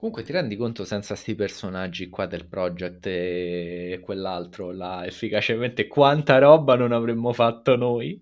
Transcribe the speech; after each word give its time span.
Comunque 0.00 0.24
ti 0.24 0.32
rendi 0.32 0.56
conto 0.56 0.84
senza 0.84 1.14
sti 1.14 1.36
personaggi 1.36 2.08
qua 2.08 2.26
del 2.26 2.46
project 2.48 3.06
e 3.06 4.00
quell'altro 4.02 4.72
là, 4.72 5.04
efficacemente 5.06 5.86
quanta 5.86 6.38
roba 6.38 6.74
non 6.74 6.90
avremmo 6.90 7.32
fatto 7.32 7.76
noi? 7.76 8.20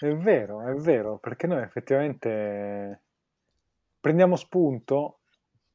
È 0.00 0.06
vero, 0.14 0.62
è 0.66 0.72
vero, 0.74 1.18
perché 1.18 1.46
noi 1.46 1.62
effettivamente 1.62 3.02
prendiamo 4.00 4.36
spunto 4.36 5.20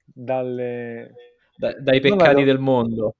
dalle... 0.05 1.13
Da- 1.55 1.79
dai 1.79 1.99
non 2.01 2.17
peccati 2.17 2.41
do- 2.41 2.45
del 2.45 2.59
mondo. 2.59 3.15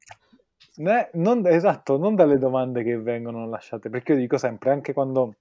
né- 0.76 1.10
non- 1.14 1.46
esatto, 1.48 1.98
non 1.98 2.16
dalle 2.16 2.38
domande 2.38 2.84
che 2.84 2.98
vengono 2.98 3.48
lasciate, 3.48 3.90
perché 3.90 4.14
io 4.14 4.20
dico 4.20 4.38
sempre, 4.38 4.72
anche 4.72 4.94
quando, 4.94 5.36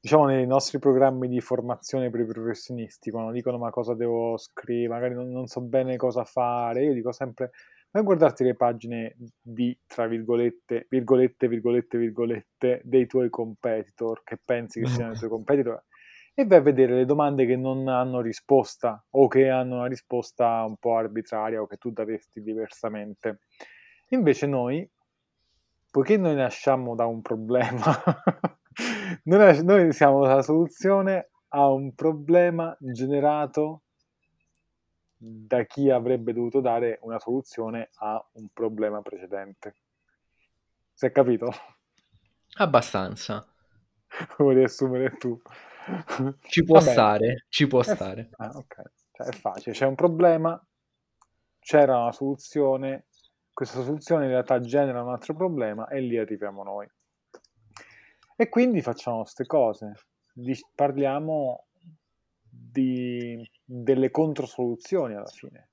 diciamo, 0.00 0.26
nei 0.26 0.46
nostri 0.46 0.78
programmi 0.78 1.28
di 1.28 1.40
formazione 1.40 2.10
per 2.10 2.20
i 2.20 2.26
professionisti, 2.26 3.10
quando 3.10 3.32
dicono 3.32 3.58
ma 3.58 3.70
cosa 3.70 3.94
devo 3.94 4.36
scrivere, 4.36 4.88
magari 4.88 5.14
non, 5.14 5.30
non 5.30 5.46
so 5.46 5.60
bene 5.60 5.96
cosa 5.96 6.24
fare, 6.24 6.84
io 6.84 6.92
dico 6.92 7.12
sempre, 7.12 7.50
vai 7.90 8.02
a 8.02 8.04
guardarti 8.04 8.44
le 8.44 8.54
pagine 8.54 9.16
di, 9.40 9.76
tra 9.86 10.06
virgolette, 10.06 10.86
virgolette, 10.88 11.48
virgolette, 11.48 11.98
virgolette, 11.98 12.80
dei 12.84 13.06
tuoi 13.06 13.30
competitor, 13.30 14.22
che 14.22 14.38
pensi 14.42 14.80
che 14.80 14.86
siano 14.86 15.12
i 15.12 15.16
tuoi 15.16 15.30
competitor, 15.30 15.82
e 16.38 16.44
vai 16.44 16.58
a 16.58 16.62
vedere 16.62 16.94
le 16.94 17.06
domande 17.06 17.46
che 17.46 17.56
non 17.56 17.88
hanno 17.88 18.20
risposta 18.20 19.02
o 19.12 19.26
che 19.26 19.48
hanno 19.48 19.76
una 19.76 19.86
risposta 19.86 20.64
un 20.64 20.76
po' 20.76 20.96
arbitraria 20.96 21.62
o 21.62 21.66
che 21.66 21.78
tu 21.78 21.90
daresti 21.90 22.42
diversamente. 22.42 23.40
Invece 24.10 24.46
noi, 24.46 24.86
poiché 25.90 26.18
noi 26.18 26.34
nasciamo 26.34 26.94
da 26.94 27.06
un 27.06 27.22
problema, 27.22 27.80
noi, 29.24 29.64
noi 29.64 29.92
siamo 29.92 30.20
la 30.20 30.42
soluzione 30.42 31.30
a 31.48 31.68
un 31.70 31.94
problema 31.94 32.76
generato 32.80 33.82
da 35.18 35.64
chi 35.64 35.90
avrebbe 35.90 36.32
dovuto 36.32 36.60
dare 36.60 36.98
una 37.02 37.18
soluzione 37.18 37.90
a 37.96 38.26
un 38.34 38.48
problema 38.54 39.02
precedente. 39.02 39.74
Si 40.94 41.06
è 41.06 41.12
capito? 41.12 41.52
Abbastanza. 42.58 43.46
Vuoi 44.38 44.54
riassumere 44.54 45.10
tu? 45.18 45.40
Ci 46.48 46.64
può 46.64 46.78
Va 46.78 46.80
bene. 46.80 47.12
stare, 47.12 47.44
ci 47.48 47.66
può 47.66 47.82
È 47.82 47.94
f- 47.94 48.04
stare. 48.04 48.30
ah, 48.36 48.50
ok. 48.54 48.82
Cioè, 49.12 49.26
è 49.28 49.32
facile, 49.32 49.74
c'è 49.74 49.86
un 49.86 49.94
problema, 49.94 50.60
c'era 51.60 51.98
una 52.00 52.12
soluzione, 52.12 53.06
questa 53.52 53.82
soluzione 53.82 54.24
in 54.24 54.30
realtà 54.30 54.60
genera 54.60 55.02
un 55.02 55.10
altro 55.10 55.34
problema 55.34 55.88
e 55.88 56.00
lì 56.00 56.18
arriviamo 56.18 56.62
noi. 56.62 56.86
E 58.36 58.48
quindi 58.48 58.82
facciamo 58.82 59.22
queste 59.22 59.46
cose, 59.46 59.92
di- 60.32 60.64
parliamo 60.74 61.66
di, 62.48 63.50
delle 63.64 64.10
controsoluzioni 64.10 65.14
alla 65.14 65.30
fine. 65.30 65.70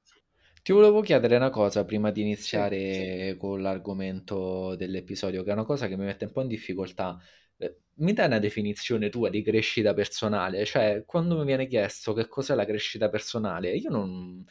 Ti 0.64 0.72
volevo 0.72 1.02
chiedere 1.02 1.36
una 1.36 1.50
cosa 1.50 1.84
prima 1.86 2.10
di 2.12 2.22
Sì. 2.50 2.66
iniziare 2.70 3.36
con 3.38 3.62
l'argomento 3.62 4.76
dell'episodio, 4.76 5.44
che 5.44 5.50
è 5.50 5.54
una 5.54 5.66
cosa 5.66 5.88
che 5.88 5.98
mi 5.98 6.06
mette 6.06 6.26
un 6.26 6.32
po' 6.32 6.42
in 6.42 6.48
difficoltà. 6.48 7.18
Eh, 7.58 7.82
Mi 7.96 8.14
dai 8.14 8.28
una 8.28 8.40
definizione 8.40 9.10
tua 9.10 9.30
di 9.30 9.42
crescita 9.44 9.94
personale? 9.94 10.64
Cioè, 10.66 11.04
quando 11.06 11.38
mi 11.38 11.46
viene 11.46 11.68
chiesto 11.68 12.14
che 12.14 12.28
cos'è 12.28 12.56
la 12.56 12.66
crescita 12.66 13.10
personale, 13.10 13.76
io 13.76 13.90
non, 13.90 14.44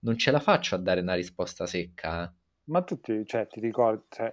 non 0.00 0.16
ce 0.18 0.30
la 0.30 0.40
faccio 0.40 0.74
a 0.74 0.78
dare 0.78 1.00
una 1.02 1.14
risposta 1.14 1.66
secca. 1.66 2.24
eh. 2.24 2.32
Ma 2.70 2.82
tu 2.84 3.00
ti, 3.00 3.26
cioè, 3.26 3.48
ti 3.48 3.58
ricordi, 3.58 4.04
cioè, 4.10 4.32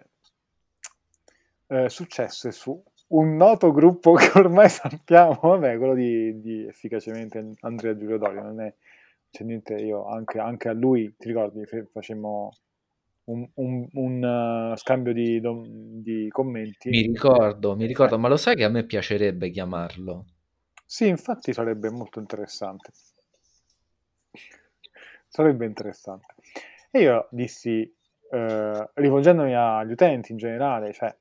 eh, 1.67 1.89
successe 1.89 2.51
su 2.51 2.81
un 3.07 3.35
noto 3.35 3.71
gruppo 3.71 4.13
che 4.13 4.31
ormai 4.39 4.69
sappiamo, 4.69 5.37
vabbè, 5.41 5.77
quello 5.77 5.93
di, 5.93 6.39
di 6.41 6.65
efficacemente 6.67 7.53
Andrea 7.61 7.95
Giulio 7.97 8.17
Dorio, 8.17 8.41
non 8.43 8.61
è, 8.61 8.73
c'è 9.29 9.43
niente, 9.43 9.75
io 9.75 10.05
anche, 10.07 10.39
anche 10.39 10.69
a 10.69 10.73
lui, 10.73 11.15
ti 11.17 11.27
ricordi, 11.27 11.63
facemmo 11.91 12.51
un, 13.25 13.47
un- 13.55 13.87
un, 13.93 14.71
eh, 14.73 14.77
scambio 14.77 15.13
di, 15.13 15.39
di 16.01 16.27
commenti. 16.29 16.89
Mi 16.89 17.01
ricordo, 17.01 17.75
mi 17.75 17.85
Eh, 17.85 17.85
ricordo, 17.85 18.17
ma 18.17 18.27
lo 18.27 18.37
sai 18.37 18.55
che 18.55 18.63
a 18.63 18.69
me 18.69 18.85
piacerebbe 18.87 19.51
chiamarlo? 19.51 20.25
sì, 20.85 21.05
infatti 21.07 21.53
sarebbe 21.53 21.89
molto 21.91 22.19
interessante. 22.19 22.91
Sarebbe 25.27 25.65
interessante. 25.65 26.35
E 26.91 27.01
io 27.01 27.27
dissi, 27.31 27.81
eh, 28.31 28.89
rivolgendomi 28.93 29.53
agli 29.55 29.91
utenti 29.91 30.31
in 30.31 30.37
generale, 30.37 30.93
cioè 30.93 31.15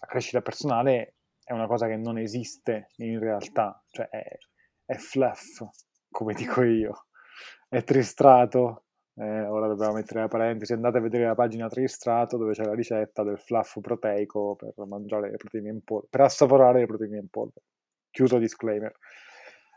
la 0.00 0.06
crescita 0.06 0.40
personale 0.40 1.14
è 1.50 1.52
una 1.52 1.66
cosa 1.66 1.88
che 1.88 1.96
non 1.96 2.16
esiste 2.16 2.90
in 2.98 3.18
realtà, 3.18 3.82
cioè 3.90 4.08
è, 4.08 4.38
è 4.84 4.94
fluff, 4.94 5.64
come 6.08 6.32
dico 6.32 6.62
io, 6.62 7.06
è 7.68 7.82
tristrato. 7.82 8.84
Eh, 9.14 9.46
ora 9.46 9.66
dobbiamo 9.66 9.94
mettere 9.94 10.20
la 10.20 10.28
parentesi, 10.28 10.72
andate 10.72 10.98
a 10.98 11.00
vedere 11.00 11.24
la 11.24 11.34
pagina 11.34 11.68
tristrato 11.68 12.36
dove 12.36 12.52
c'è 12.52 12.62
la 12.62 12.74
ricetta 12.74 13.24
del 13.24 13.38
fluff 13.40 13.80
proteico 13.80 14.54
per 14.54 14.72
mangiare 14.86 15.28
le 15.28 15.36
proteine 15.38 15.70
in 15.70 15.82
polvere, 15.82 16.08
per 16.08 16.20
assaporare 16.20 16.78
le 16.78 16.86
proteine 16.86 17.18
in 17.18 17.28
polvere. 17.28 17.64
Chiuso 18.10 18.38
disclaimer. 18.38 18.96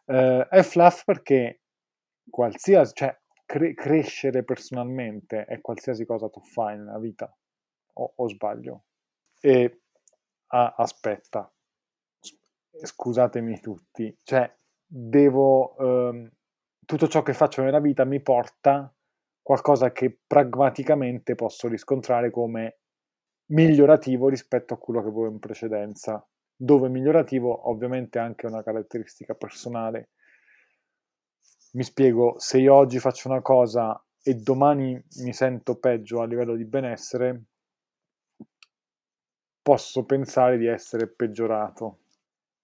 Eh, 0.06 0.48
è 0.48 0.62
fluff 0.62 1.04
perché 1.06 1.62
qualsiasi, 2.30 2.94
cioè 2.94 3.20
cre- 3.48 3.74
crescere 3.74 4.44
personalmente 4.44 5.46
è 5.46 5.60
qualsiasi 5.60 6.06
cosa 6.06 6.30
tu 6.30 6.40
fai 6.40 6.78
nella 6.78 7.00
vita, 7.00 7.36
o, 7.94 8.14
o 8.16 8.28
sbaglio? 8.30 8.84
E 9.42 9.82
ah, 10.50 10.76
aspetta, 10.78 11.53
scusatemi 12.82 13.60
tutti, 13.60 14.16
cioè 14.24 14.52
devo, 14.86 15.78
ehm, 15.78 16.32
tutto 16.86 17.08
ciò 17.08 17.22
che 17.22 17.34
faccio 17.34 17.62
nella 17.62 17.80
vita 17.80 18.04
mi 18.06 18.22
porta 18.22 18.94
qualcosa 19.42 19.92
che 19.92 20.18
pragmaticamente 20.26 21.36
posso 21.36 21.68
riscontrare 21.68 22.32
come 22.32 22.80
migliorativo 23.48 24.30
rispetto 24.30 24.74
a 24.74 24.78
quello 24.78 25.02
che 25.02 25.08
avevo 25.08 25.28
in 25.28 25.40
precedenza, 25.40 26.26
dove 26.56 26.90
migliorativo 26.90 27.70
ovviamente 27.70 28.20
è 28.20 28.22
anche 28.22 28.46
una 28.48 28.64
caratteristica 28.64 29.36
personale. 29.36 30.10
Mi 31.74 31.84
spiego, 31.84 32.36
se 32.38 32.60
io 32.60 32.74
oggi 32.74 33.00
faccio 33.00 33.28
una 33.30 33.42
cosa 33.42 34.02
e 34.22 34.36
domani 34.36 35.02
mi 35.22 35.34
sento 35.34 35.78
peggio 35.78 36.22
a 36.22 36.26
livello 36.26 36.56
di 36.56 36.66
benessere, 36.66 37.44
posso 39.62 40.06
pensare 40.06 40.58
di 40.58 40.68
essere 40.68 41.08
peggiorato. 41.08 42.03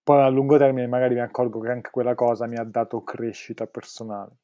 Poi 0.09 0.23
a 0.23 0.27
lungo 0.27 0.57
termine 0.57 0.87
magari 0.87 1.13
mi 1.13 1.19
accorgo 1.19 1.59
che 1.59 1.69
anche 1.69 1.91
quella 1.91 2.15
cosa 2.15 2.47
mi 2.47 2.55
ha 2.57 2.63
dato 2.63 3.03
crescita 3.03 3.67
personale. 3.67 4.37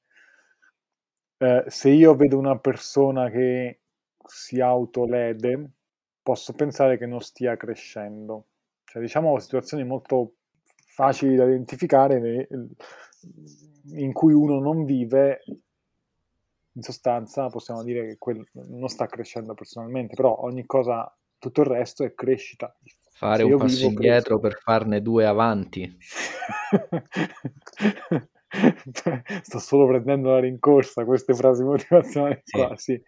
Eh, 1.37 1.63
se 1.65 1.89
io 1.89 2.13
vedo 2.13 2.37
una 2.37 2.59
persona 2.59 3.31
che 3.31 3.79
si 4.23 4.61
autolede, 4.61 5.71
posso 6.21 6.53
pensare 6.53 6.99
che 6.99 7.07
non 7.07 7.19
stia 7.19 7.57
crescendo. 7.57 8.45
Cioè, 8.83 9.01
diciamo, 9.01 9.39
situazioni 9.39 9.83
molto 9.83 10.35
facili 10.85 11.35
da 11.35 11.45
identificare 11.45 12.47
in 13.93 14.13
cui 14.13 14.33
uno 14.33 14.59
non 14.59 14.85
vive, 14.85 15.41
in 16.73 16.81
sostanza 16.83 17.47
possiamo 17.47 17.81
dire 17.81 18.17
che 18.19 18.45
non 18.53 18.87
sta 18.87 19.07
crescendo 19.07 19.55
personalmente, 19.55 20.13
però 20.13 20.37
ogni 20.41 20.63
cosa, 20.67 21.11
tutto 21.39 21.61
il 21.61 21.67
resto 21.67 22.03
è 22.03 22.13
crescita. 22.13 22.71
Fare 23.17 23.41
un 23.43 23.55
passo 23.55 23.85
indietro 23.85 24.37
cresco. 24.37 24.39
per 24.39 24.59
farne 24.61 25.01
due 25.01 25.25
avanti. 25.25 25.97
Sto 29.43 29.59
solo 29.59 29.87
prendendo 29.87 30.29
la 30.31 30.39
rincorsa 30.39 31.03
queste 31.05 31.33
frasi 31.33 31.63
motivazionali 31.63 32.41
Sì. 32.43 32.51
qua, 32.51 32.75
sì. 32.77 33.01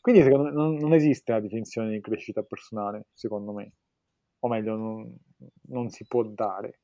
Quindi 0.00 0.22
secondo 0.22 0.44
me 0.44 0.52
non, 0.52 0.74
non 0.76 0.92
esiste 0.94 1.32
la 1.32 1.40
definizione 1.40 1.90
di 1.90 2.00
crescita 2.00 2.42
personale, 2.42 3.06
secondo 3.12 3.52
me. 3.52 3.72
O 4.40 4.48
meglio, 4.48 4.76
non, 4.76 5.14
non 5.68 5.88
si 5.90 6.06
può 6.06 6.22
dare. 6.24 6.80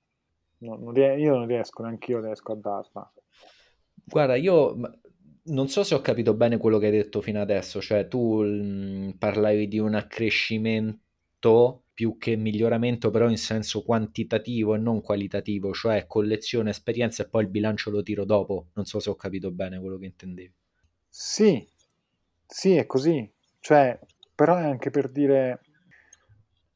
Non- 0.59 0.83
non 0.83 0.97
io 0.97 1.37
non 1.37 1.47
riesco, 1.47 1.83
neanche 1.83 2.13
io 2.13 2.21
riesco 2.21 2.53
a 2.53 2.57
darla. 2.57 3.13
Guarda, 4.05 4.37
io 4.37 4.75
non 5.45 5.69
so 5.69 5.83
se 5.85 5.95
ho 5.95 6.01
capito 6.01 6.35
bene 6.35 6.57
quello 6.59 6.79
che 6.79 6.87
hai 6.87 6.93
detto 6.93 7.21
fino 7.21 7.41
adesso, 7.41 7.81
cioè 7.81 8.09
tu 8.09 8.43
mm, 8.43 9.11
parlavi 9.19 9.69
di 9.69 9.79
un 9.79 9.95
accrescimento 9.95 11.82
più 11.93 12.17
che 12.19 12.37
miglioramento, 12.37 13.11
però 13.11 13.29
in 13.29 13.37
senso 13.39 13.83
quantitativo 13.83 14.75
e 14.75 14.79
non 14.79 15.01
qualitativo, 15.01 15.73
cioè 15.73 16.07
collezione 16.07 16.71
esperienza 16.71 17.23
e 17.23 17.29
poi 17.29 17.45
il 17.45 17.51
bilancio 17.51 17.91
lo 17.91 18.03
tiro 18.03 18.25
dopo. 18.25 18.69
Non 18.75 18.85
so 18.87 18.99
se 19.01 19.11
ho 19.11 19.15
capito 19.17 19.51
bene 19.51 19.79
quello 19.81 19.99
che 19.99 20.07
intendevi. 20.07 20.53
Sì, 21.09 21.65
sì, 22.45 22.75
è 22.75 22.87
così. 22.87 23.31
Cioè, 23.61 24.01
però 24.35 24.57
è 24.57 24.65
anche 24.65 24.91
per 24.91 25.09
dire 25.11 25.61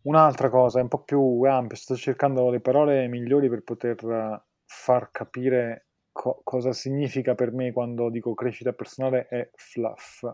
un'altra 0.02 0.48
cosa, 0.48 0.78
è 0.78 0.82
un 0.82 0.88
po' 0.88 1.02
più 1.02 1.42
ampia. 1.42 1.76
Sto 1.76 1.96
cercando 1.96 2.48
le 2.50 2.60
parole 2.60 3.06
migliori 3.08 3.48
per 3.48 3.62
poter 3.62 4.42
far 4.64 5.10
capire 5.10 5.88
co- 6.12 6.40
cosa 6.44 6.72
significa 6.72 7.34
per 7.34 7.52
me 7.52 7.72
quando 7.72 8.08
dico 8.10 8.34
crescita 8.34 8.72
personale 8.72 9.28
e 9.28 9.50
fluff. 9.54 10.24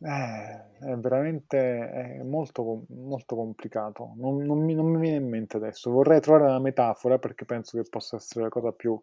Eh, 0.00 0.78
è 0.78 0.94
veramente 0.96 1.90
è 1.90 2.22
molto, 2.22 2.84
molto 2.90 3.34
complicato. 3.36 4.12
Non, 4.16 4.36
non 4.44 4.58
mi, 4.64 4.74
non 4.74 4.86
mi 4.86 5.00
viene 5.00 5.16
in 5.16 5.28
mente 5.28 5.56
adesso. 5.56 5.90
Vorrei 5.90 6.20
trovare 6.20 6.44
una 6.44 6.60
metafora 6.60 7.18
perché 7.18 7.44
penso 7.44 7.76
che 7.82 7.88
possa 7.88 8.16
essere 8.16 8.44
la 8.44 8.48
cosa 8.50 8.72
più, 8.72 9.00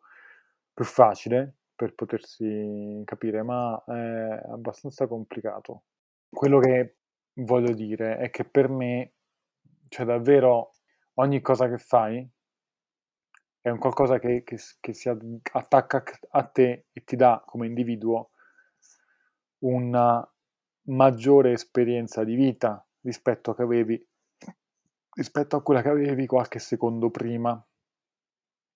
più 0.74 0.86
facile. 0.86 1.56
per 1.76 1.94
potersi 1.96 3.02
capire, 3.06 3.44
ma 3.44 3.82
è 3.86 3.92
abbastanza 4.50 5.08
complicato. 5.08 5.84
Quello 6.30 6.60
che 6.60 6.98
voglio 7.34 7.74
dire 7.74 8.18
è 8.18 8.30
che 8.30 8.46
per 8.46 8.70
me, 8.70 9.14
cioè 9.90 10.06
davvero 10.06 10.72
ogni 11.16 11.42
cosa 11.42 11.68
che 11.70 11.78
fai 11.78 12.26
è 13.62 13.70
un 13.70 13.78
qualcosa 13.80 14.18
che, 14.20 14.44
che, 14.44 14.58
che 14.80 14.94
si 14.94 15.10
attacca 15.10 16.04
a 16.30 16.44
te 16.46 16.86
e 16.92 17.04
ti 17.04 17.16
dà 17.16 17.44
come 17.46 17.68
individuo 17.68 18.32
una 19.60 20.28
maggiore 20.86 21.52
esperienza 21.52 22.24
di 22.24 22.36
vita 22.36 22.86
rispetto 23.02 23.52
a, 23.52 23.64
avevi, 23.64 24.04
rispetto 25.16 25.56
a 25.56 25.62
quella 25.62 25.82
che 25.82 25.90
avevi 25.90 26.26
qualche 26.26 26.60
secondo 26.60 27.10
prima. 27.10 27.64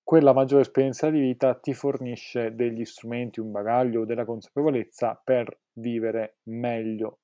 Quella 0.02 0.34
maggiore 0.34 0.62
esperienza 0.62 1.10
di 1.10 1.20
vita 1.20 1.54
ti 1.56 1.74
fornisce 1.74 2.56
degli 2.56 2.84
strumenti, 2.84 3.40
un 3.40 3.52
bagaglio, 3.52 4.06
della 4.06 4.26
consapevolezza 4.26 5.22
per 5.24 5.60
vivere 5.74 6.38
meglio 6.44 7.20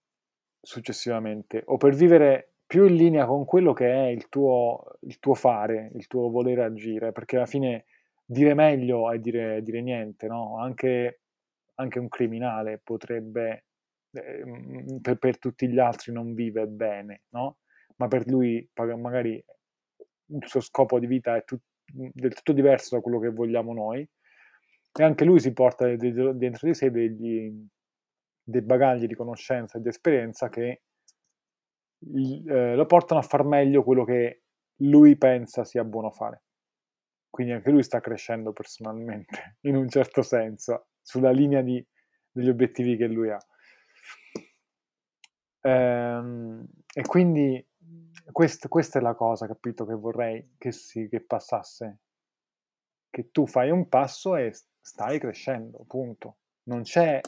successivamente 0.62 1.64
o 1.66 1.78
per 1.78 1.96
vivere 1.96 2.54
più 2.66 2.86
in 2.86 2.96
linea 2.96 3.26
con 3.26 3.46
quello 3.46 3.74
che 3.74 3.92
è 3.92 4.08
il 4.08 4.30
tuo, 4.30 4.84
il 5.02 5.20
tuo 5.20 5.34
fare, 5.34 5.92
il 5.96 6.08
tuo 6.08 6.30
volere 6.30 6.64
agire, 6.64 7.12
perché 7.12 7.38
alla 7.38 7.46
fine 7.46 7.86
dire 8.24 8.54
meglio 8.54 9.12
è 9.12 9.20
dire, 9.20 9.62
dire 9.62 9.82
niente, 9.82 10.28
no? 10.28 10.60
Anche, 10.60 11.22
anche 11.76 12.00
un 12.00 12.08
criminale 12.08 12.80
potrebbe 12.84 13.66
Ehm, 14.16 15.00
per, 15.02 15.18
per, 15.18 15.38
tutti 15.38 15.68
gli 15.68 15.80
altri 15.80 16.12
non 16.12 16.34
vive 16.34 16.68
bene, 16.68 17.24
no? 17.30 17.58
Ma 17.98 18.08
per 18.08 18.28
lui 18.28 18.68
magari 18.74 19.44
il 20.28 20.48
suo 20.48 20.60
scopo 20.60 21.00
di 21.00 21.08
vita 21.08 21.36
è 21.36 21.44
tut, 21.44 21.62
del 21.86 22.34
tutto 22.34 22.52
diverso 22.54 22.96
da 22.96 23.02
quello 23.02 23.20
che 23.20 23.30
vogliamo 23.30 23.74
noi 23.74 24.08
e 24.98 25.04
anche 25.04 25.26
lui 25.26 25.40
si 25.40 25.54
porta 25.54 25.94
dentro 25.96 26.68
di 26.68 26.74
sé 26.74 26.90
degli, 26.90 27.54
dei 28.42 28.62
bagagli 28.62 29.08
di 29.08 29.16
conoscenza 29.16 29.78
e 29.78 29.82
di 29.82 29.90
esperienza 29.90 30.50
che 30.50 30.82
eh, 32.00 32.76
lo 32.76 32.86
portano 32.86 33.20
a 33.20 33.24
far 33.24 33.44
meglio 33.44 33.84
quello 33.84 34.06
che 34.06 34.44
lui 34.80 35.18
pensa 35.18 35.64
sia 35.64 35.84
buono 35.84 36.12
fare. 36.12 36.44
Quindi 37.30 37.54
anche 37.54 37.72
lui 37.72 37.84
sta 37.84 38.00
crescendo 38.00 38.54
personalmente, 38.54 39.58
in 39.68 39.76
un 39.76 39.90
certo 39.90 40.22
senso, 40.22 40.88
sulla 41.02 41.32
linea 41.32 41.62
di, 41.62 41.86
degli 42.32 42.50
obiettivi 42.50 42.96
che 42.96 43.08
lui 43.08 43.30
ha. 43.30 43.40
Ehm, 45.66 46.64
e 46.94 47.02
quindi 47.02 47.66
quest, 48.32 48.68
questa 48.68 49.00
è 49.00 49.02
la 49.02 49.16
cosa, 49.16 49.48
capito, 49.48 49.86
che 49.86 49.96
vorrei 49.96 50.54
che, 50.58 50.72
si, 50.72 51.08
che 51.10 51.22
passasse. 51.22 52.00
Che 53.10 53.32
tu 53.32 53.48
fai 53.48 53.72
un 53.72 53.88
passo 53.90 54.36
e 54.36 54.54
stai 54.82 55.20
crescendo, 55.20 55.84
punto. 55.88 56.38
Non 56.64 56.82
c'è 56.84 57.20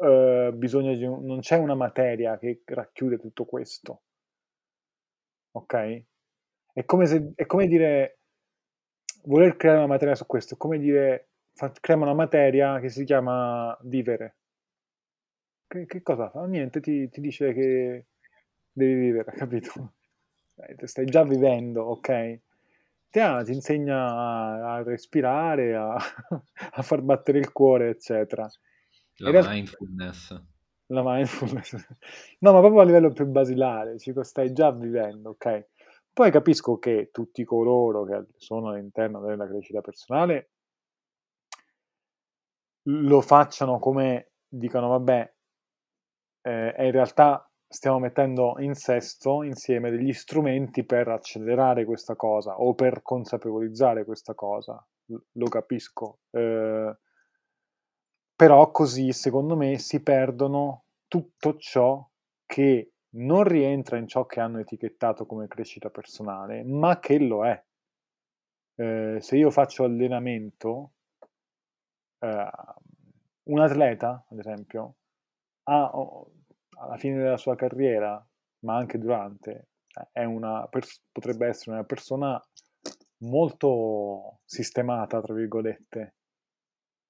Uh, 0.00 0.50
bisogno 0.54 0.94
di 0.94 1.04
un, 1.04 1.26
non 1.26 1.40
c'è 1.40 1.58
una 1.58 1.74
materia 1.74 2.38
che 2.38 2.62
racchiude 2.64 3.18
tutto 3.18 3.44
questo. 3.44 4.00
Ok? 5.52 6.04
È 6.72 6.84
come, 6.84 7.06
se, 7.06 7.32
è 7.34 7.46
come 7.46 7.66
dire 7.66 8.18
voler 9.24 9.56
creare 9.56 9.78
una 9.78 9.86
materia 9.86 10.14
su 10.14 10.26
questo, 10.26 10.54
è 10.54 10.56
come 10.56 10.78
dire 10.78 11.28
fa, 11.54 11.70
creiamo 11.70 12.04
una 12.04 12.14
materia 12.14 12.80
che 12.80 12.88
si 12.88 13.04
chiama 13.04 13.76
vivere. 13.82 14.36
Che, 15.70 15.86
che 15.86 16.02
cosa 16.02 16.28
fa? 16.28 16.44
Niente, 16.46 16.80
ti, 16.80 17.08
ti 17.08 17.20
dice 17.20 17.52
che 17.52 18.06
devi 18.72 18.94
vivere, 18.94 19.30
capito? 19.38 19.92
Stai 20.82 21.04
già 21.04 21.22
vivendo, 21.22 21.84
ok? 21.84 22.40
Ti, 23.08 23.20
ah, 23.20 23.44
ti 23.44 23.52
insegna 23.52 24.72
a, 24.72 24.82
respirare, 24.82 25.76
a, 25.76 25.94
a, 26.72 26.82
far 26.82 27.02
battere 27.02 27.38
il 27.38 27.52
cuore, 27.52 27.90
eccetera. 27.90 28.48
La 29.18 29.30
realtà, 29.30 29.50
mindfulness. 29.50 30.42
La 30.86 31.02
mindfulness. 31.04 31.76
No, 32.40 32.52
ma 32.52 32.58
proprio 32.58 32.80
a 32.80 32.84
livello 32.84 33.12
più 33.12 33.26
basilare, 33.26 33.94
dico, 33.94 34.24
stai 34.24 34.52
già 34.52 34.72
vivendo, 34.72 35.30
ok? 35.30 35.68
Poi 36.12 36.32
capisco 36.32 36.80
che 36.80 37.10
tutti 37.12 37.44
coloro 37.44 38.02
che 38.02 38.24
sono 38.38 38.70
all'interno 38.70 39.20
della 39.20 39.46
crescita 39.46 39.80
personale 39.80 40.50
lo 42.84 43.20
facciano 43.20 43.78
come 43.78 44.32
dicano, 44.48 44.88
vabbè, 44.88 45.32
eh, 46.42 46.74
e 46.76 46.86
in 46.86 46.92
realtà 46.92 47.50
stiamo 47.66 48.00
mettendo 48.00 48.56
in 48.58 48.74
sesto 48.74 49.42
insieme 49.42 49.90
degli 49.90 50.12
strumenti 50.12 50.84
per 50.84 51.08
accelerare 51.08 51.84
questa 51.84 52.16
cosa 52.16 52.58
o 52.58 52.74
per 52.74 53.02
consapevolizzare 53.02 54.04
questa 54.04 54.34
cosa, 54.34 54.84
lo 55.06 55.48
capisco. 55.48 56.18
Eh, 56.30 56.96
però 58.34 58.70
così, 58.70 59.12
secondo 59.12 59.54
me, 59.56 59.78
si 59.78 60.02
perdono 60.02 60.84
tutto 61.06 61.56
ciò 61.58 62.04
che 62.46 62.92
non 63.10 63.44
rientra 63.44 63.98
in 63.98 64.06
ciò 64.06 64.24
che 64.26 64.40
hanno 64.40 64.60
etichettato 64.60 65.26
come 65.26 65.46
crescita 65.46 65.90
personale, 65.90 66.64
ma 66.64 66.98
che 66.98 67.18
lo 67.18 67.44
è. 67.44 67.62
Eh, 68.76 69.18
se 69.20 69.36
io 69.36 69.50
faccio 69.50 69.84
allenamento, 69.84 70.92
eh, 72.20 72.50
un 73.42 73.58
atleta, 73.60 74.24
ad 74.28 74.38
esempio, 74.38 74.94
ha, 75.70 75.90
alla 76.82 76.96
fine 76.96 77.18
della 77.18 77.36
sua 77.36 77.54
carriera, 77.54 78.24
ma 78.60 78.76
anche 78.76 78.98
durante, 78.98 79.68
una, 80.14 80.68
potrebbe 81.12 81.46
essere 81.46 81.72
una 81.72 81.84
persona 81.84 82.40
molto 83.18 84.40
sistemata, 84.44 85.20
tra 85.20 85.34
virgolette, 85.34 86.14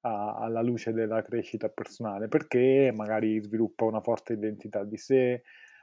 a, 0.02 0.36
alla 0.36 0.62
luce 0.62 0.92
della 0.92 1.22
crescita 1.22 1.68
personale, 1.68 2.28
perché 2.28 2.92
magari 2.94 3.40
sviluppa 3.42 3.84
una 3.84 4.00
forte 4.00 4.34
identità 4.34 4.84
di 4.84 4.96
sé, 4.96 5.42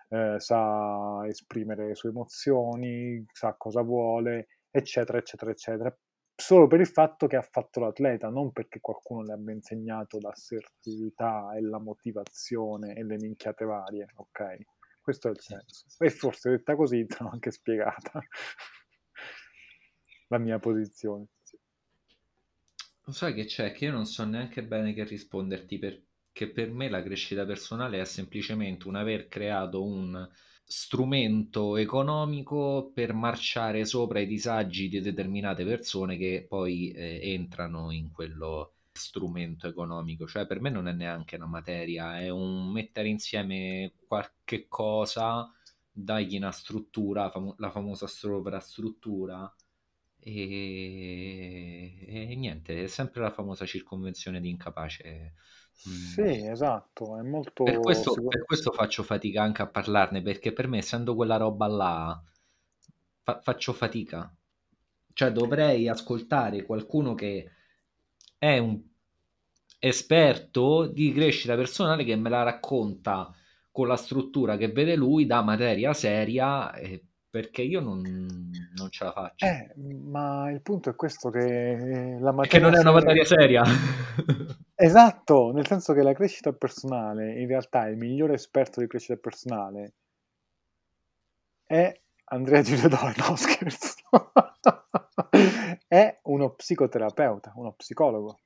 eh, 0.09 0.35
sa 0.37 1.25
esprimere 1.27 1.87
le 1.87 1.95
sue 1.95 2.09
emozioni, 2.09 3.25
sa 3.31 3.55
cosa 3.57 3.81
vuole, 3.81 4.47
eccetera, 4.69 5.17
eccetera, 5.17 5.51
eccetera 5.51 5.97
solo 6.37 6.67
per 6.67 6.79
il 6.79 6.87
fatto 6.87 7.25
che 7.25 7.35
ha 7.35 7.41
fatto 7.41 7.79
l'atleta, 7.79 8.29
non 8.29 8.51
perché 8.51 8.79
qualcuno 8.79 9.23
le 9.23 9.33
abbia 9.33 9.55
insegnato 9.55 10.19
l'assertività 10.19 11.51
e 11.55 11.61
la 11.61 11.79
motivazione 11.79 12.93
e 12.93 13.03
le 13.03 13.17
minchiate 13.17 13.65
varie, 13.65 14.07
ok? 14.15 14.57
Questo 15.01 15.29
è 15.29 15.31
il 15.31 15.39
senso. 15.39 15.85
E 15.97 16.11
forse 16.11 16.51
detta 16.51 16.75
così 16.75 17.03
te 17.07 17.17
l'ho 17.19 17.29
anche 17.29 17.49
spiegata 17.49 18.21
la 20.29 20.37
mia 20.37 20.59
posizione. 20.59 21.25
Lo 23.05 23.13
sai 23.13 23.33
che 23.33 23.45
c'è? 23.45 23.71
Che 23.71 23.85
io 23.85 23.91
non 23.91 24.05
so 24.05 24.23
neanche 24.23 24.63
bene 24.63 24.93
che 24.93 25.05
risponderti 25.05 25.79
perché 25.79 26.51
per 26.51 26.69
me 26.69 26.87
la 26.87 27.01
crescita 27.01 27.45
personale 27.45 27.99
è 27.99 28.05
semplicemente 28.05 28.87
un 28.87 28.95
aver 28.95 29.27
creato 29.27 29.83
un 29.83 30.29
strumento 30.69 31.77
economico 31.77 32.91
per 32.93 33.13
marciare 33.13 33.85
sopra 33.85 34.19
i 34.19 34.27
disagi 34.27 34.89
di 34.89 34.99
determinate 34.99 35.63
persone 35.65 36.17
che 36.17 36.45
poi 36.47 36.91
eh, 36.91 37.21
entrano 37.33 37.91
in 37.91 38.11
quello 38.11 38.73
strumento 38.91 39.67
economico. 39.67 40.27
Cioè, 40.27 40.45
per 40.45 40.59
me 40.59 40.69
non 40.69 40.87
è 40.87 40.93
neanche 40.93 41.35
una 41.37 41.45
materia, 41.45 42.19
è 42.19 42.29
un 42.29 42.71
mettere 42.71 43.07
insieme 43.07 43.93
qualche 44.07 44.67
cosa, 44.67 45.49
dargli 45.91 46.35
una 46.37 46.51
struttura, 46.51 47.29
famo- 47.29 47.55
la 47.59 47.71
famosa 47.71 48.07
sovrastruttura. 48.07 49.53
E... 50.19 52.05
e 52.31 52.35
niente, 52.35 52.83
è 52.83 52.87
sempre 52.87 53.21
la 53.21 53.31
famosa 53.31 53.65
circonvenzione 53.65 54.41
di 54.41 54.49
incapace 54.49 55.35
sì, 55.77 56.47
esatto, 56.47 57.17
è 57.17 57.21
molto... 57.21 57.63
Per 57.63 57.79
questo, 57.79 58.13
per 58.27 58.43
questo 58.45 58.71
faccio 58.71 59.03
fatica 59.03 59.43
anche 59.43 59.61
a 59.61 59.67
parlarne, 59.67 60.21
perché 60.21 60.51
per 60.51 60.67
me, 60.67 60.79
essendo 60.79 61.15
quella 61.15 61.37
roba 61.37 61.67
là, 61.67 62.23
fa- 63.21 63.39
faccio 63.41 63.73
fatica. 63.73 64.33
Cioè, 65.13 65.31
dovrei 65.31 65.87
ascoltare 65.87 66.63
qualcuno 66.63 67.13
che 67.13 67.51
è 68.37 68.57
un 68.57 68.81
esperto 69.79 70.87
di 70.87 71.11
crescita 71.13 71.55
personale 71.55 72.03
che 72.03 72.15
me 72.15 72.29
la 72.29 72.43
racconta 72.43 73.31
con 73.71 73.87
la 73.87 73.95
struttura 73.95 74.57
che 74.57 74.69
vede 74.69 74.95
lui 74.95 75.27
da 75.27 75.43
materia 75.43 75.93
seria, 75.93 76.73
eh, 76.73 77.06
perché 77.37 77.61
io 77.61 77.81
non, 77.81 78.01
non, 78.75 78.89
ce 78.89 79.03
la 79.03 79.11
faccio. 79.11 79.45
Eh, 79.45 79.71
ma 79.75 80.49
il 80.49 80.63
punto 80.63 80.89
è 80.89 80.95
questo 80.95 81.29
che 81.29 82.17
la 82.19 82.31
materia... 82.31 82.47
Che 82.47 82.59
non 82.59 82.75
è 82.75 82.79
una 82.79 82.91
materia 82.91 83.25
seria. 83.25 83.63
Esatto, 84.79 85.51
nel 85.53 85.65
senso 85.65 85.93
che 85.93 86.03
la 86.03 86.13
crescita 86.13 86.53
personale, 86.53 87.39
in 87.39 87.47
realtà 87.47 87.87
il 87.87 87.97
migliore 87.97 88.35
esperto 88.35 88.79
di 88.79 88.85
crescita 88.85 89.15
personale 89.15 89.93
è 91.63 91.99
Andrea 92.25 92.61
Giuliodoro, 92.61 93.11
no 93.27 93.35
scherzo, 93.35 93.95
è 95.87 96.19
uno 96.23 96.51
psicoterapeuta, 96.51 97.53
uno 97.55 97.73
psicologo, 97.73 98.39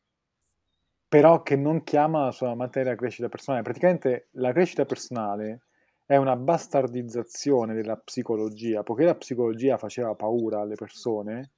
però 1.10 1.44
che 1.44 1.58
non 1.58 1.84
chiama 1.84 2.24
la 2.24 2.32
sua 2.32 2.56
materia 2.56 2.96
crescita 2.96 3.28
personale. 3.28 3.64
Praticamente 3.64 4.30
la 4.32 4.54
crescita 4.54 4.86
personale 4.86 5.64
è 6.12 6.18
una 6.18 6.36
bastardizzazione 6.36 7.74
della 7.74 7.96
psicologia, 7.96 8.84
poiché 8.84 9.06
la 9.06 9.16
psicologia 9.16 9.78
faceva 9.78 10.14
paura 10.14 10.60
alle 10.60 10.76
persone, 10.76 11.52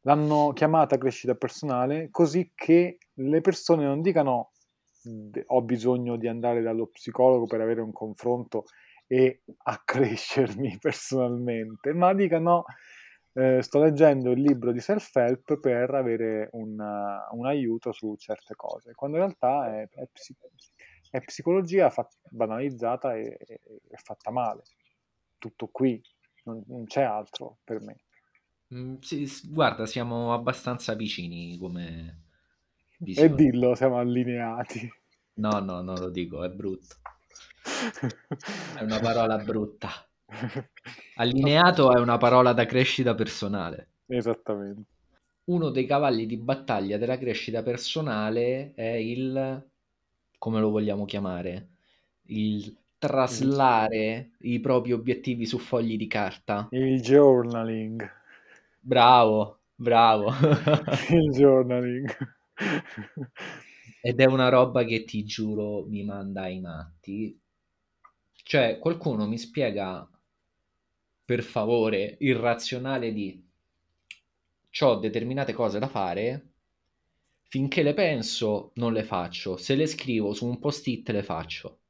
l'hanno 0.00 0.52
chiamata 0.52 0.98
crescita 0.98 1.36
personale 1.36 2.08
così 2.10 2.50
che 2.56 2.98
le 3.12 3.40
persone 3.40 3.84
non 3.84 4.00
dicano 4.00 4.50
ho 5.46 5.62
bisogno 5.62 6.16
di 6.16 6.26
andare 6.26 6.60
dallo 6.60 6.88
psicologo 6.88 7.46
per 7.46 7.60
avere 7.60 7.82
un 7.82 7.92
confronto 7.92 8.64
e 9.06 9.42
accrescermi 9.56 10.78
personalmente, 10.82 11.92
ma 11.92 12.12
dicano 12.14 12.64
eh, 13.34 13.62
sto 13.62 13.78
leggendo 13.78 14.32
il 14.32 14.40
libro 14.40 14.72
di 14.72 14.80
self-help 14.80 15.60
per 15.60 15.94
avere 15.94 16.48
un, 16.54 16.76
un 17.30 17.46
aiuto 17.46 17.92
su 17.92 18.16
certe 18.16 18.56
cose, 18.56 18.92
quando 18.96 19.18
in 19.18 19.22
realtà 19.22 19.72
è, 19.72 19.88
è, 19.88 20.08
è 21.12 21.20
psicologia 21.20 21.90
fat- 21.90 22.16
banalizzata 22.30 23.14
e, 23.14 23.36
e, 23.38 23.60
e, 23.86 23.96
fatta 24.02 24.30
male. 24.30 24.62
Tutto 25.36 25.68
qui, 25.68 26.02
non, 26.44 26.62
non 26.68 26.86
c'è 26.86 27.02
altro 27.02 27.58
per 27.64 27.82
me. 27.82 28.04
Mm, 28.74 28.96
sì, 29.00 29.30
guarda, 29.50 29.84
siamo 29.84 30.32
abbastanza 30.32 30.94
vicini 30.94 31.58
come 31.58 32.22
visione. 32.96 33.30
E 33.30 33.34
dillo, 33.34 33.74
siamo 33.74 33.98
allineati. 33.98 34.90
No, 35.34 35.58
no, 35.58 35.82
non 35.82 35.98
lo 35.98 36.08
dico, 36.08 36.44
è 36.44 36.48
brutto. 36.48 36.96
È 38.78 38.82
una 38.82 38.98
parola 38.98 39.36
brutta. 39.36 39.90
Allineato 41.16 41.94
è 41.94 42.00
una 42.00 42.16
parola 42.16 42.54
da 42.54 42.64
crescita 42.64 43.14
personale. 43.14 43.90
Esattamente. 44.06 44.88
Uno 45.44 45.68
dei 45.68 45.84
cavalli 45.84 46.24
di 46.24 46.38
battaglia 46.38 46.96
della 46.96 47.18
crescita 47.18 47.62
personale 47.62 48.72
è 48.74 48.92
il, 48.94 49.70
come 50.42 50.58
lo 50.58 50.70
vogliamo 50.70 51.04
chiamare, 51.04 51.68
il 52.22 52.76
traslare 52.98 54.32
i 54.38 54.58
propri 54.58 54.90
obiettivi 54.90 55.46
su 55.46 55.56
fogli 55.58 55.96
di 55.96 56.08
carta. 56.08 56.66
Il 56.72 57.00
journaling. 57.00 58.10
Bravo, 58.80 59.60
bravo. 59.72 60.32
il 61.14 61.30
journaling. 61.30 62.10
Ed 64.00 64.18
è 64.18 64.24
una 64.24 64.48
roba 64.48 64.82
che 64.82 65.04
ti 65.04 65.22
giuro 65.22 65.86
mi 65.86 66.02
manda 66.02 66.42
ai 66.42 66.58
matti. 66.58 67.40
Cioè, 68.32 68.80
qualcuno 68.80 69.28
mi 69.28 69.38
spiega 69.38 70.10
per 71.24 71.44
favore 71.44 72.16
il 72.18 72.34
razionale 72.34 73.12
di 73.12 73.40
ho 74.80 74.96
determinate 74.96 75.52
cose 75.52 75.78
da 75.78 75.86
fare, 75.86 76.51
finché 77.52 77.82
le 77.82 77.92
penso 77.92 78.72
non 78.76 78.94
le 78.94 79.02
faccio, 79.02 79.58
se 79.58 79.74
le 79.74 79.86
scrivo 79.86 80.32
su 80.32 80.46
un 80.46 80.58
post-it 80.58 81.10
le 81.10 81.22
faccio. 81.22 81.80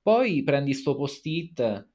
Poi 0.00 0.44
prendi 0.44 0.74
sto 0.74 0.94
post-it 0.94 1.88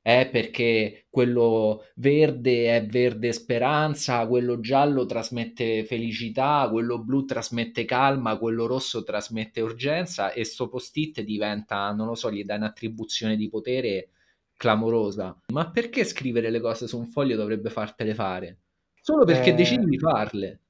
è 0.00 0.26
perché 0.32 1.04
quello 1.10 1.82
verde 1.96 2.74
è 2.74 2.86
verde 2.86 3.34
speranza, 3.34 4.26
quello 4.26 4.58
giallo 4.58 5.04
trasmette 5.04 5.84
felicità, 5.84 6.66
quello 6.72 7.04
blu 7.04 7.26
trasmette 7.26 7.84
calma, 7.84 8.38
quello 8.38 8.64
rosso 8.64 9.02
trasmette 9.02 9.60
urgenza 9.60 10.32
e 10.32 10.44
sto 10.44 10.70
post-it 10.70 11.20
diventa, 11.20 11.92
non 11.92 12.06
lo 12.06 12.14
so, 12.14 12.32
gli 12.32 12.42
dai 12.42 12.56
un'attribuzione 12.56 13.36
di 13.36 13.50
potere 13.50 14.12
clamorosa. 14.56 15.38
Ma 15.52 15.70
perché 15.70 16.04
scrivere 16.04 16.48
le 16.48 16.60
cose 16.60 16.88
su 16.88 16.96
un 16.96 17.04
foglio 17.04 17.36
dovrebbe 17.36 17.68
fartele 17.68 18.14
fare? 18.14 18.60
Solo 18.98 19.26
perché 19.26 19.50
eh... 19.50 19.54
decidi 19.54 19.84
di 19.84 19.98
farle. 19.98 20.60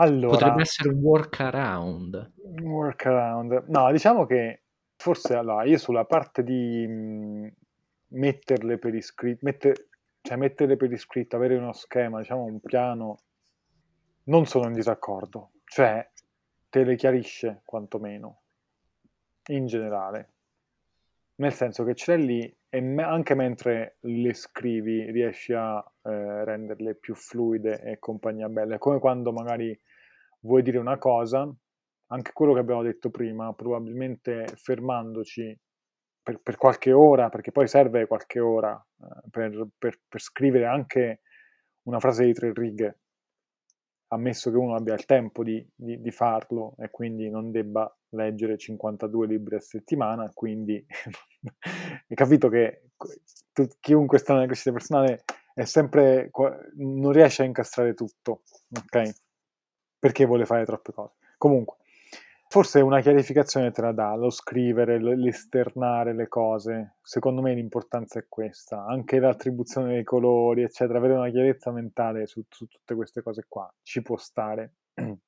Allora, 0.00 0.36
Potrebbe 0.36 0.62
essere 0.62 0.90
un 0.90 1.00
workaround. 1.00 2.32
Un 2.42 2.64
workaround. 2.64 3.64
No, 3.68 3.90
diciamo 3.90 4.26
che 4.26 4.62
Forse 5.00 5.36
allora, 5.36 5.62
io 5.62 5.78
sulla 5.78 6.04
parte 6.04 6.42
di 6.42 6.84
mh, 6.84 6.92
mhmm, 6.92 7.48
metterle 8.08 8.78
per 8.78 8.94
iscritto, 8.96 9.38
metter, 9.42 9.88
cioè 10.20 10.36
metterle 10.36 10.76
per 10.76 10.90
iscritto, 10.90 11.36
avere 11.36 11.54
uno 11.54 11.72
schema, 11.72 12.18
diciamo 12.18 12.42
un 12.42 12.58
piano, 12.58 13.18
non 14.24 14.44
sono 14.46 14.66
in 14.66 14.72
disaccordo, 14.72 15.52
cioè 15.64 16.10
te 16.68 16.82
le 16.82 16.96
chiarisce 16.96 17.62
quantomeno, 17.64 18.40
in 19.50 19.66
generale. 19.66 20.32
Nel 21.36 21.52
senso 21.52 21.84
che 21.84 21.94
ce 21.94 22.16
l'hai 22.16 22.26
lì 22.26 22.57
e 22.70 22.80
me- 22.80 23.02
anche 23.02 23.34
mentre 23.34 23.96
le 24.00 24.34
scrivi 24.34 25.10
riesci 25.10 25.52
a 25.52 25.78
eh, 25.78 26.44
renderle 26.44 26.94
più 26.96 27.14
fluide 27.14 27.80
e 27.80 27.98
compagnia 27.98 28.48
bella. 28.48 28.76
È 28.76 28.78
come 28.78 28.98
quando 28.98 29.32
magari 29.32 29.78
vuoi 30.40 30.62
dire 30.62 30.78
una 30.78 30.98
cosa 30.98 31.50
anche 32.10 32.32
quello 32.32 32.54
che 32.54 32.60
abbiamo 32.60 32.82
detto 32.82 33.10
prima, 33.10 33.52
probabilmente 33.52 34.46
fermandoci 34.54 35.58
per, 36.22 36.40
per 36.40 36.56
qualche 36.56 36.92
ora, 36.92 37.28
perché 37.28 37.52
poi 37.52 37.66
serve 37.68 38.06
qualche 38.06 38.40
ora 38.40 38.74
eh, 39.00 39.28
per, 39.30 39.68
per, 39.76 40.00
per, 40.08 40.20
scrivere 40.20 40.66
anche 40.66 41.20
una 41.82 42.00
frase 42.00 42.24
di 42.24 42.32
tre 42.32 42.52
righe, 42.54 43.00
ammesso 44.08 44.50
che 44.50 44.56
uno 44.56 44.74
abbia 44.74 44.94
il 44.94 45.04
tempo 45.04 45.42
di, 45.42 45.66
di, 45.74 46.00
di 46.00 46.10
farlo 46.10 46.74
e 46.78 46.90
quindi 46.90 47.28
non 47.28 47.50
debba 47.50 47.94
leggere 48.10 48.56
52 48.56 49.26
libri 49.26 49.56
a 49.56 49.60
settimana, 49.60 50.30
quindi 50.32 50.84
hai 52.08 52.16
capito 52.16 52.48
che 52.48 52.90
tu, 53.52 53.66
chiunque 53.80 54.18
sta 54.18 54.34
nella 54.34 54.46
crescita 54.46 54.72
personale 54.72 55.24
è 55.54 55.64
sempre, 55.64 56.30
non 56.76 57.10
riesce 57.12 57.42
a 57.42 57.46
incastrare 57.46 57.94
tutto, 57.94 58.42
ok? 58.70 59.10
Perché 59.98 60.24
vuole 60.24 60.46
fare 60.46 60.64
troppe 60.64 60.92
cose. 60.92 61.14
Comunque, 61.36 61.78
Forse 62.50 62.80
una 62.80 63.02
chiarificazione 63.02 63.70
te 63.72 63.82
la 63.82 63.92
dà, 63.92 64.14
lo 64.14 64.30
scrivere, 64.30 64.98
l'esternare 64.98 66.14
le 66.14 66.28
cose. 66.28 66.96
Secondo 67.02 67.42
me 67.42 67.52
l'importanza 67.52 68.18
è 68.18 68.24
questa. 68.26 68.86
Anche 68.86 69.18
l'attribuzione 69.18 69.92
dei 69.92 70.04
colori, 70.04 70.62
eccetera, 70.62 70.96
avere 70.96 71.12
una 71.12 71.28
chiarezza 71.28 71.70
mentale 71.70 72.26
su, 72.26 72.42
su 72.48 72.66
tutte 72.66 72.94
queste 72.94 73.20
cose 73.20 73.44
qua 73.46 73.70
ci 73.82 74.00
può 74.00 74.16
stare. 74.16 74.76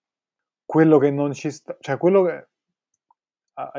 quello 0.65 0.99
che 0.99 1.11
non 1.11 1.35
ci 1.35 1.51
sta, 1.51 1.77
cioè 1.81 1.99
quello 1.99 2.23
che 2.23 2.49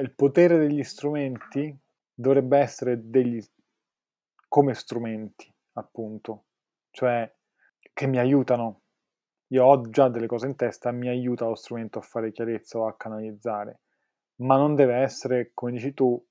il 0.02 0.14
potere 0.14 0.60
degli 0.60 0.84
strumenti 0.84 1.76
dovrebbe 2.14 2.60
essere 2.60 3.10
degli 3.10 3.42
come 4.48 4.76
strumenti, 4.76 5.52
appunto, 5.74 6.44
cioè 6.92 7.34
che 7.94 8.06
mi 8.06 8.20
aiutano 8.20 8.81
io 9.52 9.66
ho 9.66 9.82
già 9.90 10.08
delle 10.10 10.28
cose 10.28 10.48
in 10.48 10.56
testa, 10.56 10.92
mi 10.92 11.10
aiuta 11.10 11.46
lo 11.46 11.56
strumento 11.56 12.00
a 12.00 12.02
fare 12.02 12.32
chiarezza 12.32 12.80
o 12.80 12.88
a 12.88 12.96
canalizzare, 12.96 13.82
ma 14.38 14.56
non 14.58 14.76
deve 14.76 14.96
essere, 14.96 15.52
come 15.54 15.74
dici 15.74 15.94
tu, 15.94 16.24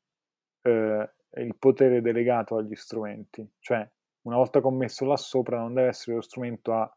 eh, 0.63 1.11
il 1.35 1.57
potere 1.57 2.01
delegato 2.01 2.57
agli 2.57 2.75
strumenti, 2.75 3.47
cioè 3.59 3.89
una 4.23 4.37
volta 4.37 4.61
commesso 4.61 5.05
là 5.05 5.17
sopra 5.17 5.59
non 5.59 5.75
deve 5.75 5.89
essere 5.89 6.17
lo 6.17 6.23
strumento 6.23 6.73
a 6.73 6.97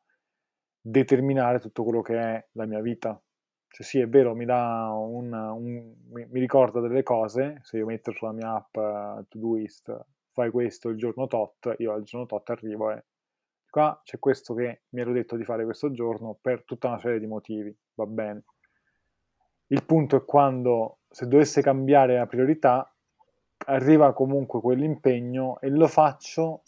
determinare 0.79 1.59
tutto 1.59 1.83
quello 1.83 2.01
che 2.01 2.17
è 2.17 2.47
la 2.53 2.65
mia 2.65 2.81
vita. 2.81 3.19
Cioè 3.67 3.85
sì, 3.85 3.99
è 3.99 4.07
vero, 4.07 4.35
mi 4.35 4.45
dà 4.45 4.91
un, 4.93 5.33
un 5.33 5.93
mi, 6.09 6.25
mi, 6.29 6.39
ricorda 6.39 6.79
delle 6.79 7.01
cose, 7.03 7.59
se 7.63 7.77
io 7.77 7.85
metto 7.85 8.11
sulla 8.11 8.31
mia 8.31 8.53
app 8.53 8.75
uh, 8.75 9.25
Todoist, 9.27 10.05
fai 10.31 10.51
questo 10.51 10.89
il 10.89 10.97
giorno 10.97 11.27
tot, 11.27 11.73
io 11.79 11.93
al 11.93 12.03
giorno 12.03 12.27
tot 12.27 12.49
arrivo 12.49 12.91
e 12.91 13.03
qua 13.73 13.99
c'è 14.03 14.19
questo 14.19 14.53
che 14.53 14.83
mi 14.89 15.01
ero 15.01 15.11
detto 15.11 15.35
di 15.35 15.43
fare 15.43 15.63
questo 15.63 15.89
giorno 15.89 16.37
per 16.39 16.63
tutta 16.63 16.89
una 16.89 16.99
serie 16.99 17.19
di 17.19 17.25
motivi, 17.25 17.75
va 17.95 18.05
bene. 18.05 18.43
Il 19.67 19.83
punto 19.83 20.15
è 20.15 20.23
quando, 20.23 20.99
se 21.09 21.27
dovesse 21.27 21.63
cambiare 21.63 22.17
la 22.17 22.27
priorità, 22.27 22.95
arriva 23.65 24.13
comunque 24.13 24.61
quell'impegno 24.61 25.59
e 25.59 25.71
lo 25.71 25.87
faccio 25.87 26.61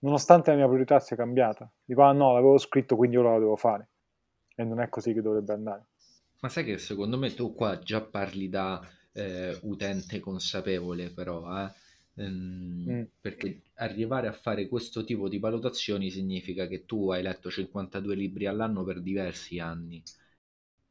nonostante 0.00 0.50
la 0.50 0.58
mia 0.58 0.66
priorità 0.66 1.00
sia 1.00 1.16
cambiata. 1.16 1.72
Dico, 1.82 2.02
ah 2.02 2.12
no, 2.12 2.34
l'avevo 2.34 2.58
scritto, 2.58 2.94
quindi 2.94 3.16
ora 3.16 3.32
lo 3.32 3.38
devo 3.38 3.56
fare. 3.56 3.88
E 4.54 4.64
non 4.64 4.80
è 4.80 4.90
così 4.90 5.14
che 5.14 5.22
dovrebbe 5.22 5.54
andare. 5.54 5.86
Ma 6.40 6.50
sai 6.50 6.64
che 6.64 6.76
secondo 6.76 7.16
me 7.16 7.32
tu 7.32 7.54
qua 7.54 7.78
già 7.78 8.02
parli 8.02 8.50
da 8.50 8.86
eh, 9.12 9.58
utente 9.62 10.20
consapevole, 10.20 11.08
però, 11.08 11.64
eh? 11.64 11.72
Ehm, 12.16 12.84
mm. 12.88 13.02
Perché 13.20 13.62
arrivare 13.76 14.28
a 14.28 14.32
fare 14.32 14.68
questo 14.68 15.04
tipo 15.04 15.28
di 15.28 15.38
valutazioni 15.38 16.10
significa 16.10 16.66
che 16.66 16.84
tu 16.84 17.10
hai 17.10 17.22
letto 17.22 17.50
52 17.50 18.14
libri 18.14 18.46
all'anno 18.46 18.84
per 18.84 19.00
diversi 19.00 19.58
anni. 19.58 20.02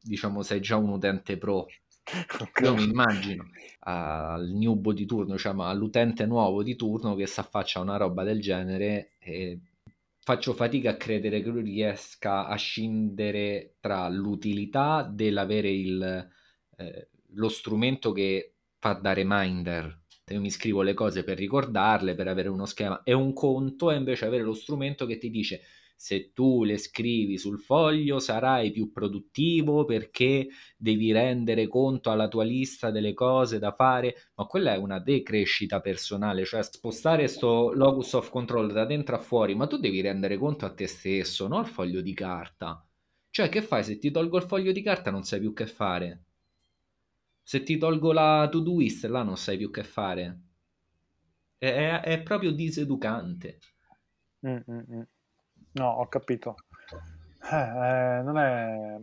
Diciamo, 0.00 0.42
sei 0.42 0.60
già 0.60 0.76
un 0.76 0.90
utente 0.90 1.36
pro. 1.36 1.66
Okay. 2.04 2.64
Io 2.64 2.74
mi 2.74 2.82
immagino 2.82 3.50
al 3.80 4.48
newbo 4.48 4.92
di 4.92 5.06
turno, 5.06 5.34
diciamo 5.34 5.64
all'utente 5.64 6.26
nuovo 6.26 6.64
di 6.64 6.74
turno 6.74 7.14
che 7.14 7.28
si 7.28 7.38
affaccia 7.38 7.78
a 7.78 7.82
una 7.82 7.96
roba 7.96 8.24
del 8.24 8.40
genere 8.40 9.12
e 9.20 9.60
faccio 10.18 10.52
fatica 10.52 10.90
a 10.90 10.96
credere 10.96 11.42
che 11.42 11.48
lui 11.48 11.62
riesca 11.62 12.46
a 12.46 12.56
scindere 12.56 13.76
tra 13.78 14.08
l'utilità 14.08 15.08
dell'avere 15.08 15.70
il, 15.70 16.28
eh, 16.76 17.08
lo 17.34 17.48
strumento 17.48 18.10
che 18.10 18.54
fa 18.78 18.94
da 18.94 19.12
reminder 19.12 19.84
io 19.84 20.01
mi 20.30 20.50
scrivo 20.50 20.82
le 20.82 20.94
cose 20.94 21.24
per 21.24 21.36
ricordarle, 21.36 22.14
per 22.14 22.28
avere 22.28 22.48
uno 22.48 22.66
schema, 22.66 23.02
e 23.02 23.12
un 23.12 23.32
conto 23.32 23.90
è 23.90 23.96
invece 23.96 24.24
avere 24.24 24.44
lo 24.44 24.54
strumento 24.54 25.04
che 25.06 25.18
ti 25.18 25.30
dice 25.30 25.62
se 26.02 26.32
tu 26.32 26.64
le 26.64 26.78
scrivi 26.78 27.38
sul 27.38 27.60
foglio 27.60 28.18
sarai 28.18 28.72
più 28.72 28.90
produttivo 28.90 29.84
perché 29.84 30.48
devi 30.76 31.12
rendere 31.12 31.68
conto 31.68 32.10
alla 32.10 32.26
tua 32.26 32.42
lista 32.42 32.90
delle 32.90 33.14
cose 33.14 33.60
da 33.60 33.72
fare, 33.72 34.30
ma 34.34 34.46
quella 34.46 34.74
è 34.74 34.78
una 34.78 34.98
decrescita 34.98 35.80
personale, 35.80 36.44
cioè 36.44 36.62
spostare 36.64 37.22
questo 37.22 37.72
locus 37.72 38.14
of 38.14 38.30
control 38.30 38.72
da 38.72 38.84
dentro 38.84 39.14
a 39.14 39.20
fuori, 39.20 39.54
ma 39.54 39.68
tu 39.68 39.76
devi 39.76 40.00
rendere 40.00 40.38
conto 40.38 40.66
a 40.66 40.74
te 40.74 40.88
stesso, 40.88 41.46
non 41.46 41.60
al 41.60 41.68
foglio 41.68 42.00
di 42.00 42.14
carta. 42.14 42.84
Cioè, 43.30 43.48
che 43.48 43.62
fai? 43.62 43.84
Se 43.84 43.98
ti 43.98 44.10
tolgo 44.10 44.38
il 44.38 44.44
foglio 44.44 44.72
di 44.72 44.82
carta 44.82 45.10
non 45.12 45.22
sai 45.22 45.38
più 45.40 45.52
che 45.52 45.66
fare. 45.66 46.24
Se 47.52 47.62
ti 47.64 47.76
tolgo 47.76 48.12
la 48.12 48.48
to-do-list, 48.50 49.04
là 49.04 49.22
non 49.22 49.36
sai 49.36 49.58
più 49.58 49.70
che 49.70 49.84
fare. 49.84 50.40
È, 51.58 51.66
è, 51.66 52.00
è 52.00 52.22
proprio 52.22 52.50
diseducante. 52.50 53.58
Mm, 54.46 54.56
mm, 54.70 54.78
mm. 54.90 55.02
No, 55.72 55.86
ho 55.90 56.08
capito. 56.08 56.54
Eh, 57.52 57.54
eh, 57.54 58.22
non 58.22 58.38
è... 58.38 58.98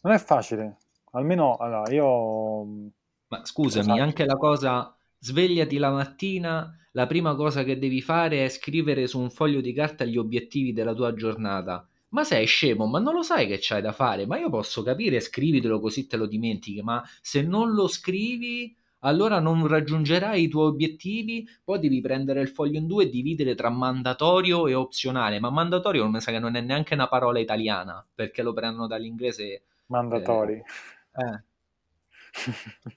non 0.00 0.12
è 0.14 0.18
facile. 0.18 0.78
Almeno, 1.10 1.56
allora, 1.56 1.92
io... 1.92 2.64
Ma 3.28 3.44
scusami, 3.44 3.84
Esatto. 3.84 4.00
anche 4.00 4.24
la 4.24 4.36
cosa 4.38 4.96
svegliati 5.18 5.76
la 5.76 5.90
mattina, 5.90 6.74
la 6.92 7.06
prima 7.06 7.34
cosa 7.34 7.64
che 7.64 7.78
devi 7.78 8.00
fare 8.00 8.46
è 8.46 8.48
scrivere 8.48 9.06
su 9.06 9.20
un 9.20 9.28
foglio 9.28 9.60
di 9.60 9.74
carta 9.74 10.06
gli 10.06 10.16
obiettivi 10.16 10.72
della 10.72 10.94
tua 10.94 11.12
giornata. 11.12 11.86
Ma 12.12 12.24
sei 12.24 12.46
scemo, 12.46 12.86
ma 12.86 12.98
non 12.98 13.14
lo 13.14 13.22
sai 13.22 13.46
che 13.46 13.58
c'hai 13.60 13.80
da 13.82 13.92
fare? 13.92 14.26
Ma 14.26 14.38
io 14.38 14.48
posso 14.50 14.82
capire, 14.82 15.20
scrivitelo 15.20 15.80
così 15.80 16.06
te 16.06 16.16
lo 16.16 16.26
dimentichi, 16.26 16.82
ma 16.82 17.02
se 17.20 17.42
non 17.42 17.72
lo 17.72 17.88
scrivi, 17.88 18.74
allora 19.00 19.40
non 19.40 19.66
raggiungerai 19.66 20.42
i 20.44 20.48
tuoi 20.48 20.66
obiettivi, 20.68 21.46
poi 21.64 21.78
devi 21.80 22.00
prendere 22.00 22.40
il 22.42 22.48
foglio 22.48 22.78
in 22.78 22.86
due 22.86 23.04
e 23.04 23.10
dividere 23.10 23.54
tra 23.54 23.70
mandatorio 23.70 24.66
e 24.66 24.74
opzionale. 24.74 25.40
Ma 25.40 25.50
mandatorio 25.50 26.08
mi 26.08 26.20
sa 26.20 26.30
che 26.32 26.38
non 26.38 26.54
è 26.56 26.60
neanche 26.60 26.94
una 26.94 27.08
parola 27.08 27.38
italiana, 27.38 28.06
perché 28.14 28.42
lo 28.42 28.52
prendono 28.52 28.86
dall'inglese. 28.86 29.44
Eh, 29.44 29.62
Mandatori. 29.92 30.58
eh, 31.12 31.42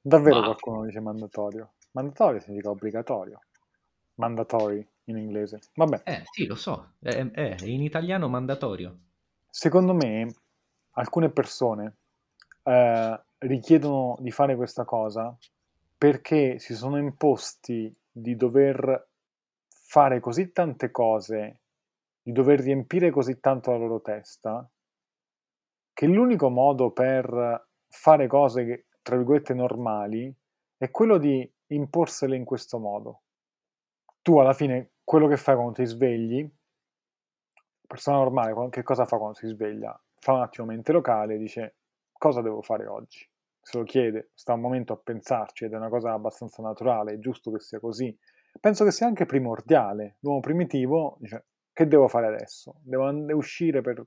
Davvero 0.00 0.40
bah, 0.40 0.44
qualcuno 0.44 0.84
dice 0.84 1.00
mandatorio? 1.00 1.72
Mandatorio 1.92 2.38
significa 2.40 2.70
obbligatorio. 2.70 3.40
Mandatory 4.16 4.86
in 5.04 5.18
inglese. 5.18 5.60
Vabbè, 5.74 6.02
eh, 6.04 6.22
sì, 6.30 6.46
lo 6.46 6.54
so, 6.54 6.94
è, 7.00 7.24
è 7.30 7.56
in 7.64 7.82
italiano 7.82 8.28
mandatorio. 8.28 8.98
secondo 9.48 9.94
me 9.94 10.34
alcune 10.96 11.30
persone 11.30 11.98
eh, 12.62 13.24
richiedono 13.38 14.16
di 14.20 14.30
fare 14.30 14.56
questa 14.56 14.84
cosa 14.84 15.36
perché 15.96 16.58
si 16.58 16.74
sono 16.74 16.98
imposti 16.98 17.94
di 18.10 18.36
dover 18.36 19.08
fare 19.68 20.20
così 20.20 20.52
tante 20.52 20.90
cose, 20.90 21.60
di 22.22 22.32
dover 22.32 22.60
riempire 22.60 23.10
così 23.10 23.38
tanto 23.40 23.70
la 23.70 23.78
loro 23.78 24.00
testa, 24.00 24.68
che 25.92 26.06
l'unico 26.06 26.48
modo 26.48 26.90
per 26.90 27.68
fare 27.88 28.26
cose, 28.26 28.64
che, 28.64 28.86
tra 29.02 29.16
virgolette, 29.16 29.54
normali 29.54 30.34
è 30.76 30.90
quello 30.90 31.18
di 31.18 31.48
imporsele 31.68 32.36
in 32.36 32.44
questo 32.44 32.78
modo. 32.78 33.22
Tu 34.20 34.36
alla 34.38 34.52
fine 34.52 34.93
quello 35.04 35.28
che 35.28 35.36
fai 35.36 35.54
quando 35.54 35.74
ti 35.74 35.84
svegli, 35.84 36.50
persona 37.86 38.16
normale, 38.16 38.70
che 38.70 38.82
cosa 38.82 39.04
fa 39.04 39.18
quando 39.18 39.36
si 39.36 39.46
sveglia? 39.46 39.98
Fa 40.18 40.32
un 40.32 40.40
attimo 40.40 40.66
mente 40.66 40.92
locale 40.92 41.34
e 41.34 41.38
dice 41.38 41.76
cosa 42.12 42.40
devo 42.40 42.62
fare 42.62 42.86
oggi? 42.86 43.28
Se 43.60 43.78
lo 43.78 43.84
chiede, 43.84 44.30
sta 44.34 44.54
un 44.54 44.60
momento 44.60 44.92
a 44.92 44.96
pensarci 44.96 45.64
ed 45.64 45.72
è 45.72 45.76
una 45.76 45.88
cosa 45.88 46.12
abbastanza 46.12 46.62
naturale, 46.62 47.14
è 47.14 47.18
giusto 47.18 47.50
che 47.50 47.60
sia 47.60 47.78
così. 47.80 48.16
Penso 48.60 48.84
che 48.84 48.90
sia 48.90 49.06
anche 49.06 49.26
primordiale. 49.26 50.16
L'uomo 50.20 50.40
primitivo 50.40 51.16
dice 51.20 51.46
che 51.72 51.86
devo 51.86 52.08
fare 52.08 52.26
adesso? 52.26 52.76
Devo 52.82 53.10
uscire 53.34 53.80
per 53.80 54.06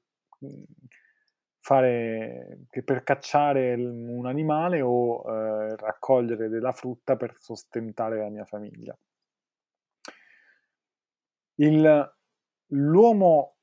fare 1.59 2.59
per 2.83 3.03
cacciare 3.03 3.73
un 3.73 4.25
animale 4.25 4.81
o 4.81 5.21
eh, 5.29 5.75
raccogliere 5.75 6.47
della 6.47 6.71
frutta 6.71 7.17
per 7.17 7.35
sostentare 7.39 8.19
la 8.19 8.29
mia 8.29 8.45
famiglia. 8.45 8.97
Il, 11.59 12.15
l'uomo, 12.67 13.55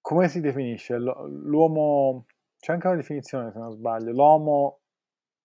come 0.00 0.28
si 0.28 0.40
definisce? 0.40 0.98
L'uomo, 0.98 2.26
c'è 2.58 2.72
anche 2.72 2.86
una 2.86 2.96
definizione 2.96 3.52
se 3.52 3.58
non 3.58 3.70
sbaglio, 3.70 4.12
l'uomo, 4.12 4.80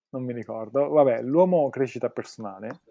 non 0.10 0.24
mi 0.24 0.34
ricordo, 0.34 0.90
vabbè, 0.90 1.22
l'uomo 1.22 1.70
crescita 1.70 2.10
personale, 2.10 2.82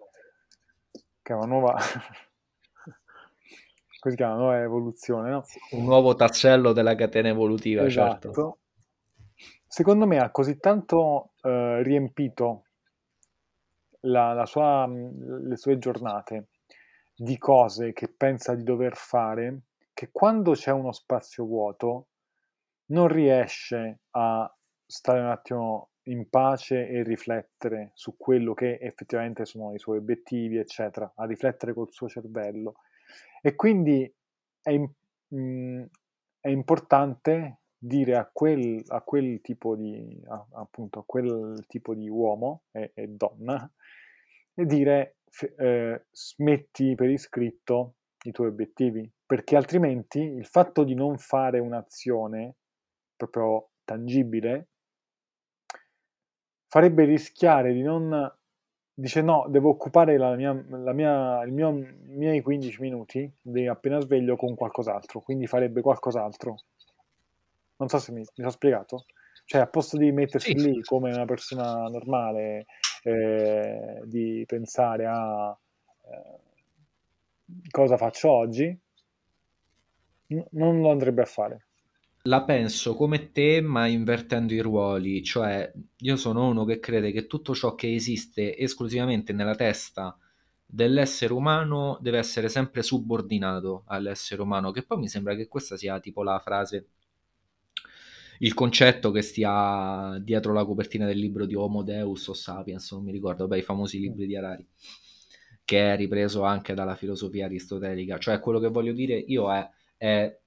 che 1.21 1.33
è 1.33 1.35
una 1.35 1.47
nuova, 1.47 1.75
così 3.99 4.15
chiama, 4.15 4.35
nuova 4.35 4.61
evoluzione, 4.61 5.29
no? 5.29 5.43
Un 5.71 5.83
nuovo 5.83 6.15
tassello 6.15 6.71
della 6.71 6.95
catena 6.95 7.29
evolutiva, 7.29 7.83
esatto. 7.83 8.31
certo. 8.31 8.57
Secondo 9.67 10.07
me 10.07 10.19
ha 10.19 10.29
così 10.29 10.57
tanto 10.59 11.31
eh, 11.41 11.83
riempito 11.83 12.63
la, 14.01 14.33
la 14.33 14.45
sua, 14.45 14.87
le 14.87 15.57
sue 15.57 15.77
giornate 15.79 16.47
di 17.15 17.37
cose 17.37 17.93
che 17.93 18.09
pensa 18.09 18.55
di 18.55 18.63
dover 18.63 18.95
fare, 18.95 19.61
che 19.93 20.09
quando 20.11 20.51
c'è 20.51 20.71
uno 20.71 20.91
spazio 20.91 21.45
vuoto 21.45 22.07
non 22.87 23.07
riesce 23.07 24.01
a 24.11 24.53
stare 24.85 25.19
un 25.21 25.27
attimo 25.27 25.91
in 26.07 26.29
pace 26.29 26.87
e 26.87 27.01
riflettere 27.01 27.91
su 27.95 28.15
quello 28.17 28.53
che 28.53 28.77
effettivamente 28.79 29.45
sono 29.45 29.73
i 29.73 29.79
suoi 29.79 29.97
obiettivi, 29.97 30.57
eccetera, 30.57 31.11
a 31.15 31.25
riflettere 31.25 31.73
col 31.73 31.91
suo 31.91 32.07
cervello. 32.07 32.75
E 33.41 33.55
quindi 33.55 34.13
è, 34.61 34.77
mh, 34.77 35.83
è 36.41 36.49
importante 36.49 37.59
dire 37.77 38.17
a 38.17 38.29
quel, 38.31 38.83
a 38.87 39.01
quel 39.01 39.41
tipo 39.41 39.75
di 39.75 40.21
a, 40.27 40.45
appunto 40.53 40.99
a 40.99 41.03
quel 41.05 41.65
tipo 41.67 41.93
di 41.93 42.09
uomo 42.09 42.63
e, 42.71 42.91
e 42.93 43.07
donna 43.07 43.69
e 44.53 44.65
dire 44.65 45.17
eh, 45.57 46.05
smetti 46.11 46.95
per 46.95 47.09
iscritto 47.09 47.95
i 48.25 48.31
tuoi 48.31 48.47
obiettivi 48.47 49.09
perché 49.25 49.55
altrimenti 49.55 50.19
il 50.19 50.45
fatto 50.45 50.83
di 50.83 50.93
non 50.93 51.17
fare 51.17 51.59
un'azione 51.59 52.55
proprio 53.15 53.69
tangibile 53.83 54.67
farebbe 56.67 57.05
rischiare 57.05 57.73
di 57.73 57.81
non 57.81 58.31
dice 58.97 59.21
no, 59.21 59.45
devo 59.49 59.69
occupare 59.69 60.17
la 60.17 60.35
mia, 60.35 60.53
la 60.69 60.93
mia, 60.93 61.43
il 61.43 61.51
mio, 61.51 61.69
i 61.69 62.15
miei 62.15 62.41
15 62.41 62.81
minuti 62.81 63.29
di 63.41 63.67
appena 63.67 63.99
sveglio 63.99 64.37
con 64.37 64.55
qualcos'altro, 64.55 65.19
quindi 65.19 65.47
farebbe 65.47 65.81
qualcos'altro. 65.81 66.55
Non 67.77 67.89
so 67.89 67.99
se 67.99 68.13
mi, 68.13 68.19
mi 68.19 68.27
sono 68.35 68.49
spiegato. 68.49 69.05
Cioè, 69.43 69.61
a 69.61 69.67
posto 69.67 69.97
di 69.97 70.11
mettersi 70.11 70.57
sì. 70.57 70.71
lì 70.71 70.81
come 70.81 71.11
una 71.13 71.25
persona 71.25 71.83
normale, 71.89 72.65
eh, 73.05 74.01
di 74.05 74.43
pensare 74.47 75.05
a 75.05 75.55
eh, 76.01 76.39
cosa 77.69 77.97
faccio 77.97 78.31
oggi, 78.31 78.77
non 80.51 80.81
lo 80.81 80.89
andrebbe 80.89 81.21
a 81.21 81.25
fare. 81.25 81.65
La 82.23 82.43
penso 82.43 82.95
come 82.95 83.31
te, 83.31 83.61
ma 83.61 83.85
invertendo 83.85 84.53
i 84.53 84.59
ruoli, 84.59 85.23
cioè 85.23 85.71
io 85.97 86.15
sono 86.15 86.47
uno 86.47 86.65
che 86.65 86.79
crede 86.79 87.11
che 87.11 87.27
tutto 87.27 87.53
ciò 87.53 87.75
che 87.75 87.93
esiste 87.93 88.57
esclusivamente 88.57 89.31
nella 89.31 89.53
testa 89.53 90.17
dell'essere 90.65 91.31
umano 91.31 91.99
deve 92.01 92.17
essere 92.17 92.49
sempre 92.49 92.81
subordinato 92.81 93.83
all'essere 93.85 94.41
umano, 94.41 94.71
che 94.71 94.83
poi 94.83 94.97
mi 94.97 95.07
sembra 95.07 95.35
che 95.35 95.47
questa 95.47 95.77
sia 95.77 95.99
tipo 95.99 96.23
la 96.23 96.39
frase, 96.39 96.87
il 98.39 98.53
concetto 98.53 99.11
che 99.11 99.21
stia 99.21 100.17
dietro 100.21 100.53
la 100.53 100.65
copertina 100.65 101.05
del 101.05 101.17
libro 101.17 101.45
di 101.45 101.55
Homo 101.55 101.83
Deus 101.83 102.27
o 102.27 102.33
Sapiens, 102.33 102.91
non 102.91 103.03
mi 103.03 103.11
ricordo, 103.11 103.47
beh, 103.47 103.59
i 103.59 103.63
famosi 103.63 103.99
libri 103.99 104.27
di 104.27 104.35
Harari, 104.35 104.65
che 105.63 105.93
è 105.93 105.95
ripreso 105.95 106.43
anche 106.43 106.73
dalla 106.73 106.95
filosofia 106.95 107.45
aristotelica, 107.45 108.17
cioè 108.17 108.39
quello 108.39 108.59
che 108.59 108.67
voglio 108.67 108.93
dire 108.93 109.15
io 109.17 109.51
è, 109.53 109.67
è 109.97 110.37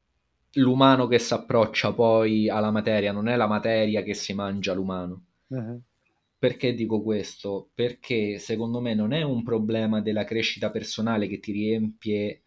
l'umano 0.54 1.06
che 1.06 1.18
si 1.18 1.34
approccia 1.34 1.92
poi 1.92 2.48
alla 2.48 2.70
materia, 2.70 3.12
non 3.12 3.28
è 3.28 3.36
la 3.36 3.46
materia 3.46 4.02
che 4.02 4.14
si 4.14 4.34
mangia 4.34 4.74
l'umano. 4.74 5.24
Uh-huh. 5.48 5.80
Perché 6.38 6.74
dico 6.74 7.02
questo? 7.02 7.70
Perché 7.74 8.38
secondo 8.38 8.80
me 8.80 8.94
non 8.94 9.12
è 9.12 9.22
un 9.22 9.42
problema 9.42 10.00
della 10.00 10.24
crescita 10.24 10.70
personale 10.70 11.26
che 11.26 11.40
ti 11.40 11.50
riempie 11.50 12.42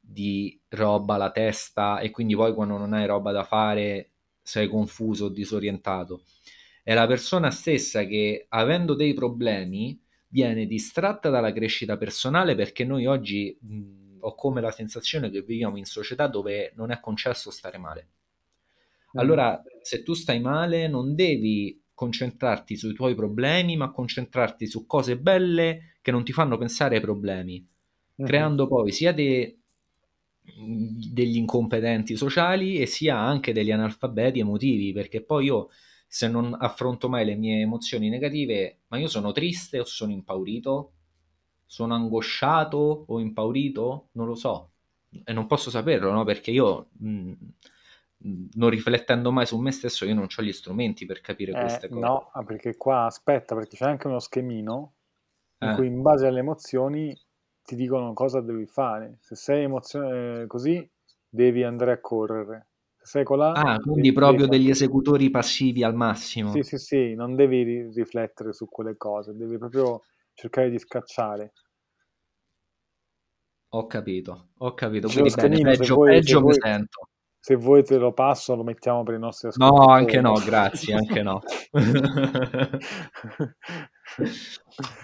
di 0.00 0.60
roba 0.68 1.16
la 1.16 1.30
testa 1.30 2.00
e 2.00 2.10
quindi 2.10 2.34
poi 2.34 2.54
quando 2.54 2.76
non 2.76 2.92
hai 2.92 3.06
roba 3.06 3.30
da 3.32 3.44
fare 3.44 4.10
sei 4.46 4.68
confuso 4.68 5.24
o 5.24 5.28
disorientato. 5.28 6.22
È 6.84 6.94
la 6.94 7.08
persona 7.08 7.50
stessa 7.50 8.04
che 8.04 8.46
avendo 8.48 8.94
dei 8.94 9.12
problemi 9.12 10.00
viene 10.28 10.66
distratta 10.66 11.30
dalla 11.30 11.52
crescita 11.52 11.96
personale 11.96 12.54
perché 12.54 12.84
noi 12.84 13.06
oggi 13.06 13.58
mh, 13.60 14.18
ho 14.20 14.34
come 14.36 14.60
la 14.60 14.70
sensazione 14.70 15.30
che 15.30 15.42
viviamo 15.42 15.76
in 15.78 15.84
società 15.84 16.28
dove 16.28 16.72
non 16.76 16.92
è 16.92 17.00
concesso 17.00 17.50
stare 17.50 17.76
male. 17.76 18.08
Allora, 19.14 19.60
se 19.82 20.02
tu 20.04 20.14
stai 20.14 20.40
male, 20.40 20.86
non 20.88 21.14
devi 21.14 21.82
concentrarti 21.92 22.76
sui 22.76 22.92
tuoi 22.92 23.14
problemi, 23.14 23.76
ma 23.76 23.90
concentrarti 23.90 24.66
su 24.66 24.86
cose 24.86 25.16
belle 25.18 25.96
che 26.02 26.10
non 26.12 26.22
ti 26.22 26.32
fanno 26.32 26.56
pensare 26.56 26.96
ai 26.96 27.00
problemi, 27.00 27.66
uh-huh. 28.14 28.26
creando 28.26 28.68
poi 28.68 28.92
sia 28.92 29.12
de- 29.12 29.58
degli 30.54 31.36
incompetenti 31.36 32.16
sociali 32.16 32.78
e 32.78 32.86
sia 32.86 33.18
anche 33.18 33.52
degli 33.52 33.70
analfabeti 33.72 34.38
emotivi, 34.40 34.92
perché 34.92 35.22
poi 35.22 35.46
io 35.46 35.68
se 36.06 36.28
non 36.28 36.56
affronto 36.58 37.08
mai 37.08 37.24
le 37.24 37.34
mie 37.34 37.60
emozioni 37.62 38.08
negative, 38.08 38.80
ma 38.88 38.98
io 38.98 39.08
sono 39.08 39.32
triste 39.32 39.80
o 39.80 39.84
sono 39.84 40.12
impaurito? 40.12 40.92
Sono 41.66 41.94
angosciato 41.94 43.04
o 43.08 43.18
impaurito? 43.20 44.08
Non 44.12 44.26
lo 44.26 44.34
so. 44.34 44.70
E 45.24 45.32
non 45.32 45.46
posso 45.46 45.70
saperlo, 45.70 46.12
no? 46.12 46.24
Perché 46.24 46.50
io 46.52 46.90
mh, 46.98 47.32
non 48.54 48.70
riflettendo 48.70 49.30
mai 49.32 49.46
su 49.46 49.58
me 49.58 49.70
stesso, 49.72 50.04
io 50.04 50.14
non 50.14 50.26
ho 50.34 50.42
gli 50.42 50.52
strumenti 50.52 51.06
per 51.06 51.20
capire 51.20 51.56
Eh, 51.56 51.56
queste 51.56 51.88
cose. 51.88 52.12
no, 52.12 52.30
ah, 52.32 52.44
perché 52.44 52.76
qua 52.76 53.06
aspetta, 53.06 53.54
perché 53.54 53.76
c'è 53.76 53.86
anche 53.86 54.06
uno 54.06 54.18
schemino 54.20 54.94
in 55.60 55.70
Eh. 55.70 55.70
cui 55.70 55.86
in 55.86 56.02
base 56.02 56.26
alle 56.26 56.40
emozioni 56.40 57.18
ti 57.66 57.74
dicono 57.76 58.12
cosa 58.14 58.40
devi 58.40 58.66
fare. 58.66 59.18
Se 59.20 59.34
sei 59.36 59.64
emozione 59.64 60.46
così, 60.46 60.88
devi 61.28 61.62
andare 61.64 61.92
a 61.92 62.00
correre. 62.00 62.68
Se 62.96 63.04
sei 63.06 63.24
colà, 63.24 63.60
Ah, 63.60 63.80
quindi 63.80 64.12
proprio 64.12 64.46
degli 64.46 64.70
esecutori 64.70 65.30
passivi 65.30 65.82
al 65.82 65.96
Sì, 66.40 66.48
massimo. 66.52 66.62
sì, 66.62 66.78
sì, 66.78 67.14
non 67.14 67.34
devi 67.36 67.62
ri- 67.62 67.92
riflettere 67.92 68.54
su 68.54 68.66
quelle 68.70 68.96
cose, 68.96 69.36
devi 69.36 69.58
proprio 69.58 70.00
cercare 70.32 70.70
di 70.70 70.78
scacciare. 70.78 71.52
Ho 73.74 73.86
capito, 73.86 74.48
ho 74.58 74.74
capito. 74.74 75.06
Lo 75.12 75.12
Quindi 75.12 75.30
bene, 75.32 75.60
peggio, 75.60 75.86
vuoi, 75.86 76.22
se 76.22 76.36
peggio 76.36 76.40
mi 76.42 76.42
vuoi, 76.42 76.52
sento. 76.52 77.08
se 77.40 77.54
vuoi 77.56 77.82
te 77.84 77.96
lo 77.98 78.12
passo, 78.12 78.54
lo 78.54 78.62
mettiamo 78.64 79.02
per 79.04 79.14
i 79.14 79.18
nostri 79.18 79.48
No, 79.48 79.48
ascoltatori. 79.48 79.90
anche 79.90 80.20
no, 80.20 80.40
grazie, 80.42 80.94
anche 80.94 81.22
no. 81.22 81.40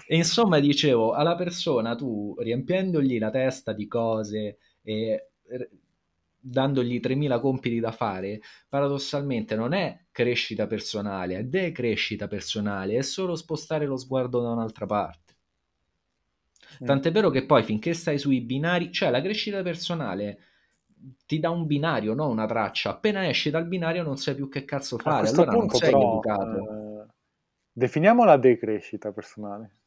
E 0.07 0.15
insomma, 0.15 0.59
dicevo, 0.59 1.13
alla 1.13 1.35
persona 1.35 1.95
tu 1.95 2.35
riempiendogli 2.37 3.17
la 3.19 3.29
testa 3.29 3.73
di 3.73 3.87
cose 3.87 4.57
e 4.81 5.31
r- 5.47 5.69
dandogli 6.39 6.99
3000 6.99 7.39
compiti 7.39 7.79
da 7.79 7.91
fare, 7.91 8.41
paradossalmente 8.69 9.55
non 9.55 9.73
è 9.73 10.05
crescita 10.11 10.67
personale, 10.67 11.37
è 11.37 11.43
decrescita 11.45 12.27
personale, 12.27 12.97
è 12.97 13.01
solo 13.01 13.35
spostare 13.35 13.85
lo 13.85 13.97
sguardo 13.97 14.41
da 14.41 14.49
un'altra 14.51 14.85
parte. 14.85 15.35
Tant'è 16.83 17.11
vero 17.11 17.29
che 17.29 17.45
poi 17.45 17.63
finché 17.63 17.93
stai 17.93 18.17
sui 18.19 18.41
binari, 18.41 18.91
cioè 18.91 19.09
la 19.09 19.21
crescita 19.21 19.61
personale 19.63 20.39
ti 21.25 21.39
dà 21.39 21.49
un 21.49 21.65
binario, 21.65 22.13
non 22.13 22.29
una 22.29 22.45
traccia. 22.45 22.91
Appena 22.91 23.27
esci 23.27 23.49
dal 23.49 23.67
binario 23.67 24.03
non 24.03 24.17
sai 24.17 24.35
più 24.35 24.49
che 24.49 24.65
cazzo 24.65 24.97
fare, 24.97 25.27
allora 25.29 25.55
non 25.55 25.69
sei 25.69 25.89
però, 25.91 26.01
educato. 26.01 26.67
eh, 26.69 26.82
definiamo 27.73 28.23
la 28.23 28.37
decrescita 28.37 29.11
personale. 29.11 29.77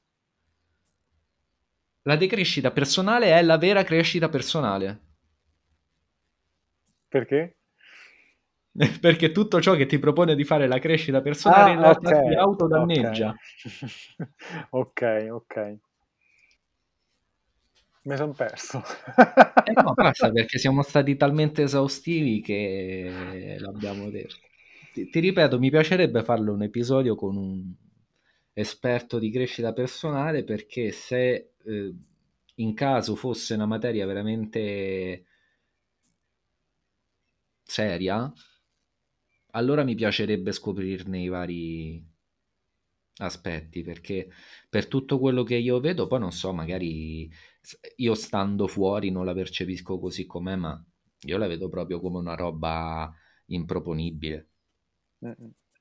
La 2.04 2.16
decrescita 2.16 2.70
personale 2.70 3.32
è 3.38 3.42
la 3.42 3.58
vera 3.58 3.84
crescita 3.84 4.30
personale. 4.30 5.00
Perché? 7.10 7.56
Perché 9.00 9.32
tutto 9.32 9.60
ciò 9.60 9.74
che 9.74 9.86
ti 9.86 9.98
propone 9.98 10.34
di 10.34 10.44
fare 10.44 10.66
la 10.68 10.78
crescita 10.78 11.20
personale 11.22 11.72
in 11.72 11.80
Ah, 11.80 11.80
realtà 11.80 12.12
ok, 12.12 12.12
ti 12.14 12.32
autodanneggia. 12.34 13.34
ok, 14.72 15.02
ok. 15.32 15.54
Mi 18.04 18.16
sono 18.16 18.32
perso. 18.32 18.82
E 19.68 19.72
no, 19.82 19.94
basta 19.94 20.30
perché 20.30 20.58
siamo 20.58 20.82
stati 20.82 21.16
talmente 21.16 21.62
esaustivi 21.62 22.40
che 22.40 23.56
l'abbiamo 23.58 24.08
detto. 24.10 24.46
Ti, 24.96 25.10
ti 25.10 25.20
ripeto, 25.20 25.58
mi 25.58 25.68
piacerebbe 25.68 26.24
farlo 26.24 26.54
un 26.54 26.62
episodio 26.62 27.14
con 27.16 27.36
un 27.36 27.70
esperto 28.54 29.18
di 29.18 29.30
crescita 29.30 29.74
personale 29.74 30.42
perché 30.42 30.90
se 30.90 31.52
eh, 31.62 31.94
in 32.54 32.72
caso 32.72 33.14
fosse 33.14 33.52
una 33.52 33.66
materia 33.66 34.06
veramente 34.06 35.26
seria, 37.64 38.32
allora 39.50 39.82
mi 39.82 39.96
piacerebbe 39.96 40.52
scoprirne 40.52 41.20
i 41.20 41.26
vari 41.26 42.06
aspetti 43.18 43.82
perché 43.82 44.28
per 44.68 44.86
tutto 44.86 45.18
quello 45.18 45.42
che 45.42 45.56
io 45.56 45.80
vedo, 45.80 46.06
poi 46.06 46.20
non 46.20 46.32
so, 46.32 46.52
magari 46.52 47.30
io 47.96 48.14
stando 48.14 48.66
fuori 48.66 49.10
non 49.10 49.24
la 49.24 49.34
percepisco 49.34 49.98
così 49.98 50.24
com'è, 50.26 50.56
ma 50.56 50.82
io 51.22 51.36
la 51.38 51.46
vedo 51.46 51.68
proprio 51.68 52.00
come 52.00 52.18
una 52.18 52.34
roba 52.34 53.12
improponibile. 53.46 54.48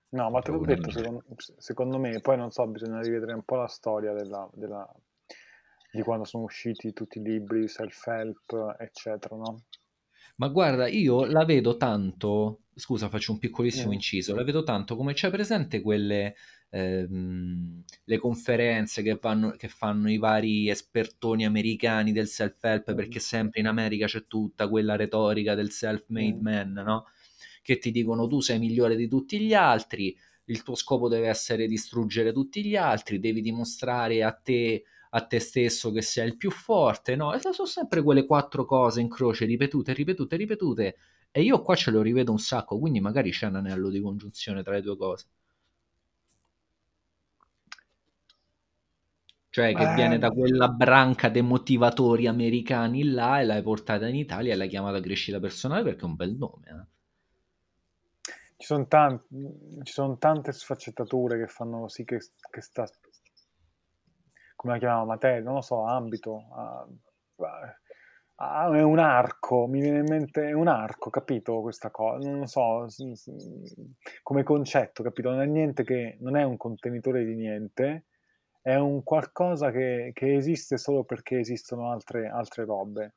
No, 0.09 0.29
ma 0.29 0.41
te 0.41 0.51
l'ho 0.51 0.63
detto, 0.63 0.91
secondo, 0.91 1.23
secondo 1.57 1.97
me, 1.97 2.21
poi 2.21 2.37
non 2.37 2.51
so, 2.51 2.65
bisogna 2.67 3.01
rivedere 3.01 3.33
un 3.33 3.43
po' 3.43 3.55
la 3.55 3.67
storia 3.67 4.13
della, 4.13 4.49
della- 4.53 4.89
di 5.91 6.01
quando 6.03 6.25
sono 6.25 6.43
usciti 6.43 6.93
tutti 6.93 7.19
i 7.19 7.21
libri, 7.21 7.67
self-help, 7.67 8.75
eccetera, 8.79 9.35
no? 9.35 9.63
Ma 10.37 10.47
guarda, 10.49 10.87
io 10.87 11.25
la 11.25 11.45
vedo 11.45 11.77
tanto, 11.77 12.63
scusa, 12.73 13.09
faccio 13.09 13.31
un 13.31 13.39
piccolissimo 13.39 13.91
Mm, 13.91 13.93
inciso, 13.93 14.35
la 14.35 14.43
vedo 14.43 14.63
tanto 14.63 14.95
come 14.95 15.13
c'è 15.13 15.29
presente 15.29 15.81
quelle 15.81 16.35
ehm, 16.69 17.83
le 18.03 18.17
conferenze 18.17 19.01
che, 19.01 19.17
vanno, 19.21 19.51
che 19.51 19.69
fanno 19.69 20.09
i 20.11 20.17
vari 20.17 20.69
espertoni 20.69 21.45
americani 21.45 22.11
del 22.11 22.27
self-help, 22.27 22.91
mm, 22.91 22.95
perché 22.95 23.19
sempre 23.19 23.61
in 23.61 23.67
America 23.67 24.07
c'è 24.07 24.25
tutta 24.27 24.67
quella 24.67 24.95
retorica 24.97 25.55
del 25.55 25.71
self-made 25.71 26.37
mm. 26.37 26.41
man, 26.41 26.71
no? 26.73 27.05
Che 27.65 27.77
ti 27.79 27.89
dicono 27.91 28.27
tu 28.27 28.41
sei 28.41 28.59
migliore 28.59 28.95
di 28.95 29.07
tutti 29.07 29.39
gli 29.39 29.53
altri, 29.55 30.15
il 30.45 30.61
tuo 30.63 30.75
scopo 30.75 31.07
deve 31.09 31.27
essere 31.27 31.65
distruggere 31.67 32.31
tutti 32.31 32.63
gli 32.63 32.75
altri, 32.75 33.19
devi 33.19 33.41
dimostrare 33.41 34.23
a 34.23 34.31
te 34.31 34.83
a 35.15 35.25
te 35.25 35.39
stesso 35.39 35.91
che 35.91 36.01
sei 36.01 36.27
il 36.27 36.35
più 36.37 36.51
forte, 36.51 37.15
no? 37.15 37.33
E 37.33 37.39
sono 37.39 37.67
sempre 37.67 38.03
quelle 38.03 38.25
quattro 38.25 38.65
cose 38.65 38.99
in 38.99 39.07
croce 39.09 39.45
ripetute, 39.45 39.93
ripetute, 39.93 40.35
ripetute. 40.35 40.95
E 41.31 41.41
io 41.41 41.61
qua 41.61 41.73
ce 41.75 41.89
lo 41.91 42.01
rivedo 42.01 42.31
un 42.31 42.37
sacco, 42.39 42.77
quindi 42.77 42.99
magari 42.99 43.31
c'è 43.31 43.47
un 43.47 43.55
anello 43.55 43.89
di 43.89 44.01
congiunzione 44.01 44.61
tra 44.61 44.73
le 44.73 44.81
due 44.81 44.97
cose. 44.97 45.25
Cioè 49.49 49.75
che 49.75 49.87
viene 49.87 50.19
Eh, 50.19 50.19
da 50.19 50.29
quella 50.29 50.67
branca 50.69 51.29
dei 51.29 51.41
motivatori 51.41 52.27
americani 52.27 53.05
là 53.05 53.41
e 53.41 53.45
l'hai 53.45 53.63
portata 53.63 54.07
in 54.07 54.13
Italia 54.13 54.53
e 54.53 54.55
l'hai 54.55 54.69
chiamata 54.69 54.99
crescita 54.99 55.39
personale 55.39 55.81
perché 55.81 56.01
è 56.01 56.05
un 56.05 56.13
bel 56.13 56.35
nome. 56.35 56.67
eh. 56.67 56.94
Ci 58.65 58.73
sono 58.73 58.87
tan- 58.87 59.21
ci 59.83 59.93
sono 59.93 60.17
tante 60.17 60.51
sfaccettature 60.51 61.37
che 61.37 61.45
fanno 61.45 61.87
sì 61.87 62.03
che, 62.03 62.17
che 62.49 62.61
sta, 62.61 62.83
come 64.55 64.73
la 64.73 64.79
chiamiamo, 64.79 65.05
materia, 65.05 65.43
non 65.43 65.53
lo 65.53 65.61
so, 65.61 65.83
ambito, 65.83 66.47
ah, 66.51 66.87
ah, 68.37 68.75
è 68.75 68.81
un 68.81 68.97
arco, 68.97 69.67
mi 69.67 69.81
viene 69.81 69.99
in 69.99 70.05
mente, 70.09 70.47
è 70.47 70.53
un 70.53 70.67
arco, 70.67 71.11
capito 71.11 71.61
questa 71.61 71.91
cosa, 71.91 72.27
non 72.27 72.39
lo 72.39 72.47
so, 72.47 72.87
come 74.23 74.41
concetto, 74.41 75.03
capito? 75.03 75.29
Non 75.29 75.41
è 75.41 75.45
niente 75.45 75.83
che, 75.83 76.17
non 76.21 76.35
è 76.35 76.41
un 76.41 76.57
contenitore 76.57 77.23
di 77.23 77.35
niente, 77.35 78.05
è 78.63 78.73
un 78.77 79.03
qualcosa 79.03 79.69
che, 79.69 80.09
che 80.11 80.35
esiste 80.35 80.77
solo 80.77 81.03
perché 81.03 81.37
esistono 81.37 81.91
altre, 81.91 82.29
altre 82.29 82.65
robe. 82.65 83.13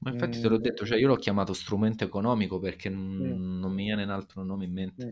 Ma 0.00 0.10
infatti 0.10 0.40
te 0.40 0.48
l'ho 0.48 0.58
Mm, 0.58 0.62
detto, 0.62 0.84
cioè 0.84 0.98
io 0.98 1.08
l'ho 1.08 1.16
chiamato 1.16 1.52
strumento 1.52 2.04
economico 2.04 2.58
perché 2.58 2.90
mm. 2.90 3.58
non, 3.60 3.72
mi 3.72 3.84
viene 3.84 4.04
un 4.04 4.10
altro 4.10 4.42
nome 4.42 4.64
in 4.64 4.72
mente. 4.72 5.06
Mm. 5.06 5.10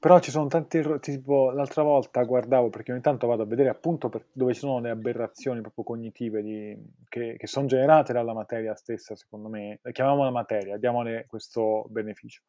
Però 0.00 0.20
ci 0.20 0.30
sono 0.30 0.46
tanti 0.46 0.78
errori, 0.78 1.00
tipo 1.00 1.50
l'altra 1.50 1.82
volta 1.82 2.22
guardavo 2.22 2.70
perché 2.70 2.92
ogni 2.92 3.00
tanto 3.00 3.26
vado 3.26 3.42
a 3.42 3.46
vedere 3.46 3.68
appunto 3.68 4.08
per- 4.08 4.26
dove 4.32 4.54
ci 4.54 4.60
sono 4.60 4.78
le 4.78 4.90
aberrazioni 4.90 5.60
proprio 5.60 5.82
cognitive 5.84 6.40
di- 6.42 6.76
che, 7.08 7.34
che 7.36 7.46
sono 7.48 7.66
generate 7.66 8.12
dalla 8.12 8.32
materia 8.32 8.74
stessa, 8.76 9.16
secondo 9.16 9.48
me. 9.48 9.80
La 9.82 9.90
Chiamiamola 9.90 10.30
materia, 10.30 10.76
diamole 10.78 11.26
questo 11.26 11.86
beneficio. 11.88 12.42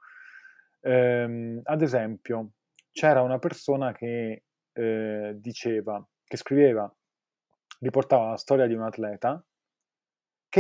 Ehm, 0.81 1.61
ad 1.63 1.81
esempio, 1.81 2.51
c'era 2.91 3.21
una 3.21 3.39
persona 3.39 3.93
che 3.93 4.43
eh, 4.73 5.33
diceva, 5.39 6.05
che 6.23 6.37
scriveva, 6.37 6.93
riportava 7.79 8.29
la 8.31 8.37
storia 8.37 8.67
di 8.67 8.73
un 8.75 8.83
atleta 8.83 9.43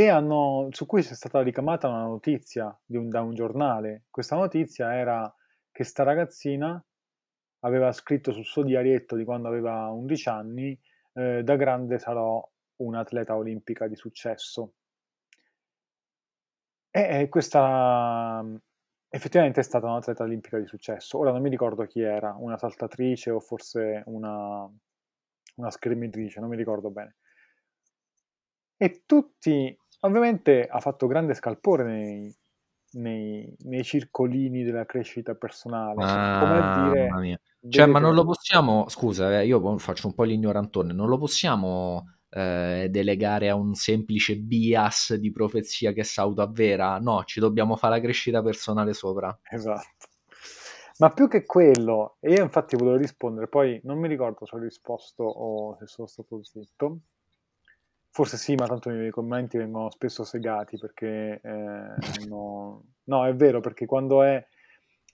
hanno, 0.09 0.67
su 0.71 0.85
cui 0.85 1.01
è 1.01 1.03
stata 1.03 1.41
ricamata 1.41 1.87
una 1.87 2.03
notizia 2.03 2.77
un- 2.87 3.09
da 3.09 3.21
un 3.21 3.33
giornale. 3.33 4.03
Questa 4.09 4.35
notizia 4.35 4.93
era 4.95 5.33
che 5.71 5.83
sta 5.83 6.03
ragazzina 6.03 6.81
aveva 7.61 7.91
scritto 7.91 8.31
sul 8.31 8.45
suo 8.45 8.63
diarietto 8.63 9.15
di 9.15 9.25
quando 9.25 9.47
aveva 9.47 9.89
11 9.89 10.29
anni, 10.29 10.79
eh, 11.13 11.43
da 11.43 11.55
grande 11.55 11.99
sarò 11.99 12.47
un'atleta 12.77 13.35
olimpica 13.35 13.87
di 13.87 13.95
successo. 13.95 14.73
E, 16.91 17.21
e 17.21 17.29
questa 17.29 18.43
effettivamente 19.09 19.59
è 19.59 19.63
stata 19.63 19.87
un'atleta 19.87 20.23
olimpica 20.23 20.57
di 20.59 20.67
successo. 20.67 21.17
Ora 21.17 21.31
non 21.31 21.41
mi 21.41 21.49
ricordo 21.49 21.85
chi 21.85 22.01
era, 22.01 22.35
una 22.37 22.57
saltatrice 22.57 23.31
o 23.31 23.39
forse 23.39 24.03
una, 24.05 24.69
una 25.55 25.71
schermitrice, 25.71 26.39
non 26.39 26.49
mi 26.49 26.55
ricordo 26.55 26.89
bene. 26.89 27.15
E 28.81 29.03
tutti, 29.05 29.77
ovviamente 30.01 30.65
ha 30.65 30.79
fatto 30.79 31.05
grande 31.05 31.33
scalpore 31.33 31.83
nei, 31.83 32.33
nei, 32.91 33.53
nei 33.65 33.83
circolini 33.83 34.63
della 34.63 34.85
crescita 34.85 35.35
personale, 35.35 35.95
come 35.95 36.13
a 36.13 36.37
Mamma 36.37 36.89
dire, 36.89 37.09
mia. 37.19 37.39
Cioè, 37.67 37.87
ma 37.87 37.99
non 37.99 38.13
lo 38.13 38.23
possiamo, 38.23 38.87
scusa, 38.87 39.37
eh, 39.37 39.45
io 39.45 39.59
poi 39.59 39.77
faccio 39.79 40.07
un 40.07 40.13
po' 40.13 40.23
l'ignorantone, 40.23 40.93
non 40.93 41.09
lo 41.09 41.17
possiamo 41.17 42.19
eh, 42.29 42.87
delegare 42.89 43.49
a 43.49 43.55
un 43.55 43.73
semplice 43.73 44.37
bias 44.37 45.15
di 45.15 45.29
profezia 45.29 45.91
che 45.91 46.05
si 46.05 46.21
autoavvera? 46.21 46.99
No, 46.99 47.25
ci 47.25 47.41
dobbiamo 47.41 47.75
fare 47.75 47.95
la 47.95 48.01
crescita 48.01 48.41
personale 48.41 48.93
sopra. 48.93 49.37
esatto. 49.51 50.07
Ma 50.99 51.09
più 51.09 51.27
che 51.27 51.45
quello, 51.45 52.15
e 52.21 52.31
io 52.31 52.43
infatti 52.43 52.77
volevo 52.77 52.95
rispondere, 52.95 53.49
poi 53.49 53.79
non 53.83 53.99
mi 53.99 54.07
ricordo 54.07 54.45
se 54.45 54.55
ho 54.55 54.59
risposto 54.59 55.23
o 55.23 55.75
se 55.77 55.85
sono 55.87 56.07
stato 56.07 56.41
zitto. 56.43 56.99
Forse 58.11 58.37
sì, 58.37 58.55
ma 58.55 58.65
tanto 58.67 58.89
i 58.89 58.95
miei 58.95 59.11
commenti 59.11 59.57
vengono 59.57 59.89
spesso 59.91 60.23
segati 60.23 60.77
perché 60.77 61.39
eh, 61.43 61.49
hanno... 62.01 62.83
No, 63.05 63.25
è 63.25 63.33
vero, 63.35 63.59
perché 63.61 63.85
quando 63.85 64.23
è 64.23 64.45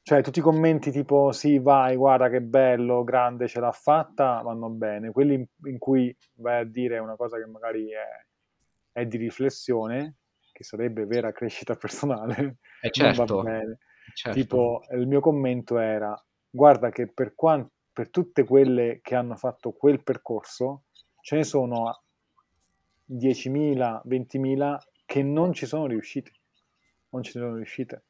Cioè, 0.01 0.21
tutti 0.23 0.39
i 0.39 0.41
commenti 0.41 0.91
tipo 0.91 1.31
sì, 1.31 1.59
vai, 1.59 1.95
guarda 1.95 2.29
che 2.29 2.41
bello, 2.41 3.03
grande, 3.03 3.47
ce 3.47 3.59
l'ha 3.59 3.71
fatta, 3.71 4.41
vanno 4.43 4.69
bene. 4.69 5.11
Quelli 5.11 5.33
in, 5.35 5.45
in 5.65 5.77
cui 5.79 6.15
vai 6.35 6.61
a 6.61 6.65
dire 6.65 6.99
una 6.99 7.15
cosa 7.15 7.37
che 7.37 7.45
magari 7.47 7.89
è, 7.91 8.05
è 8.91 9.05
di 9.05 9.17
riflessione, 9.17 10.15
che 10.51 10.63
sarebbe 10.63 11.05
vera 11.05 11.31
crescita 11.31 11.75
personale, 11.77 12.57
Eh 12.79 12.91
non 12.93 13.13
va 13.13 13.25
certo, 13.25 13.41
bene. 13.41 13.79
certo. 14.13 14.39
Tipo, 14.39 14.81
il 14.91 15.07
mio 15.07 15.19
commento 15.21 15.77
era, 15.79 16.15
guarda 16.49 16.89
che 16.89 17.11
per, 17.11 17.33
quan- 17.35 17.67
per 17.91 18.09
tutte 18.09 18.43
quelle 18.45 18.99
che 19.01 19.15
hanno 19.15 19.35
fatto 19.35 19.71
quel 19.73 20.03
percorso, 20.03 20.83
ce 21.21 21.35
ne 21.37 21.43
sono 21.43 22.03
10.000, 23.07 24.01
20.000 24.05 24.77
che 25.05 25.23
non 25.23 25.53
ci 25.53 25.65
sono 25.65 25.85
riuscite. 25.85 26.31
Non 27.09 27.23
ci 27.23 27.31
sono 27.31 27.55
riuscite. 27.55 28.05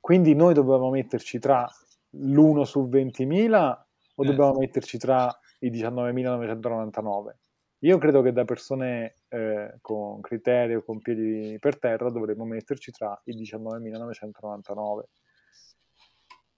Quindi 0.00 0.34
noi 0.34 0.54
dobbiamo 0.54 0.90
metterci 0.90 1.38
tra 1.38 1.66
l'1 2.10 2.62
su 2.62 2.88
20.000 2.88 3.84
o 4.16 4.22
Eh. 4.22 4.26
dobbiamo 4.26 4.58
metterci 4.58 4.98
tra 4.98 5.34
i 5.60 5.70
19.999? 5.70 7.36
Io 7.84 7.98
credo 7.98 8.22
che 8.22 8.32
da 8.32 8.44
persone 8.44 9.18
eh, 9.28 9.76
con 9.80 10.20
criterio, 10.20 10.82
con 10.82 11.00
piedi 11.00 11.58
per 11.58 11.78
terra, 11.78 12.10
dovremmo 12.10 12.44
metterci 12.44 12.90
tra 12.90 13.20
i 13.24 13.36
19.999. 13.36 15.02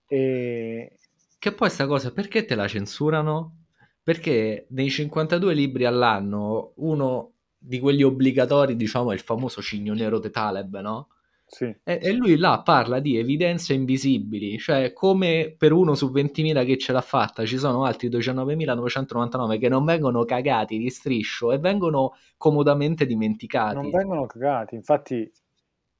E... 0.08 0.98
Che 1.38 1.52
poi 1.52 1.70
sta 1.70 1.86
cosa, 1.86 2.12
perché 2.12 2.44
te 2.44 2.54
la 2.54 2.68
censurano? 2.68 3.65
Perché 4.06 4.68
nei 4.68 4.88
52 4.88 5.52
libri 5.52 5.84
all'anno, 5.84 6.74
uno 6.76 7.32
di 7.58 7.80
quelli 7.80 8.04
obbligatori, 8.04 8.76
diciamo, 8.76 9.10
è 9.10 9.14
il 9.14 9.20
famoso 9.20 9.60
Cigno 9.60 9.94
Nero 9.94 10.20
de 10.20 10.30
Taleb, 10.30 10.78
no? 10.78 11.08
Sì. 11.44 11.64
E, 11.82 11.98
e 12.00 12.12
lui 12.12 12.36
là 12.36 12.62
parla 12.64 13.00
di 13.00 13.16
evidenze 13.16 13.74
invisibili, 13.74 14.60
cioè 14.60 14.92
come 14.92 15.52
per 15.58 15.72
uno 15.72 15.96
su 15.96 16.12
20.000 16.12 16.64
che 16.64 16.78
ce 16.78 16.92
l'ha 16.92 17.00
fatta 17.00 17.44
ci 17.44 17.58
sono 17.58 17.82
altri 17.82 18.08
19.999 18.08 19.58
che 19.58 19.68
non 19.68 19.84
vengono 19.84 20.24
cagati 20.24 20.78
di 20.78 20.88
striscio 20.88 21.50
e 21.50 21.58
vengono 21.58 22.14
comodamente 22.36 23.06
dimenticati. 23.06 23.74
Non 23.74 23.90
vengono 23.90 24.26
cagati, 24.26 24.76
infatti 24.76 25.28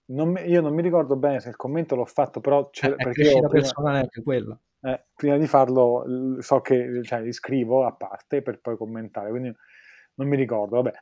non 0.08 0.30
mi- 0.30 0.42
io 0.48 0.60
non 0.60 0.74
mi 0.74 0.82
ricordo 0.82 1.16
bene 1.16 1.40
se 1.40 1.48
il 1.48 1.56
commento 1.56 1.96
l'ho 1.96 2.04
fatto, 2.04 2.40
però 2.40 2.68
c'è, 2.70 2.90
Eh, 2.90 2.96
perché 2.96 3.22
io 3.22 3.30
prima, 3.40 3.48
personale 3.48 3.98
anche 3.98 4.22
quella. 4.22 4.58
eh, 4.82 5.06
prima 5.14 5.36
di 5.36 5.46
farlo 5.46 6.04
so 6.40 6.60
che 6.60 7.02
cioè, 7.02 7.20
li 7.22 7.32
scrivo 7.32 7.84
a 7.84 7.92
parte 7.92 8.42
per 8.42 8.60
poi 8.60 8.76
commentare, 8.76 9.30
quindi 9.30 9.52
non 10.14 10.28
mi 10.28 10.36
ricordo, 10.36 10.76
vabbè. 10.82 10.92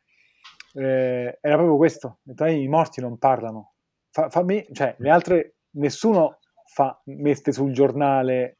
Eh, 0.77 1.39
era 1.41 1.57
proprio 1.57 1.77
questo, 1.77 2.19
i 2.49 2.69
morti 2.69 3.01
non 3.01 3.19
parlano. 3.19 3.75
Fa, 4.11 4.29
fammi- 4.31 4.67
cioè, 4.73 4.95
le 4.99 5.11
altre, 5.11 5.57
nessuno 5.77 6.39
fa, 6.67 7.01
mette 7.07 7.53
sul 7.53 7.73
giornale, 7.73 8.59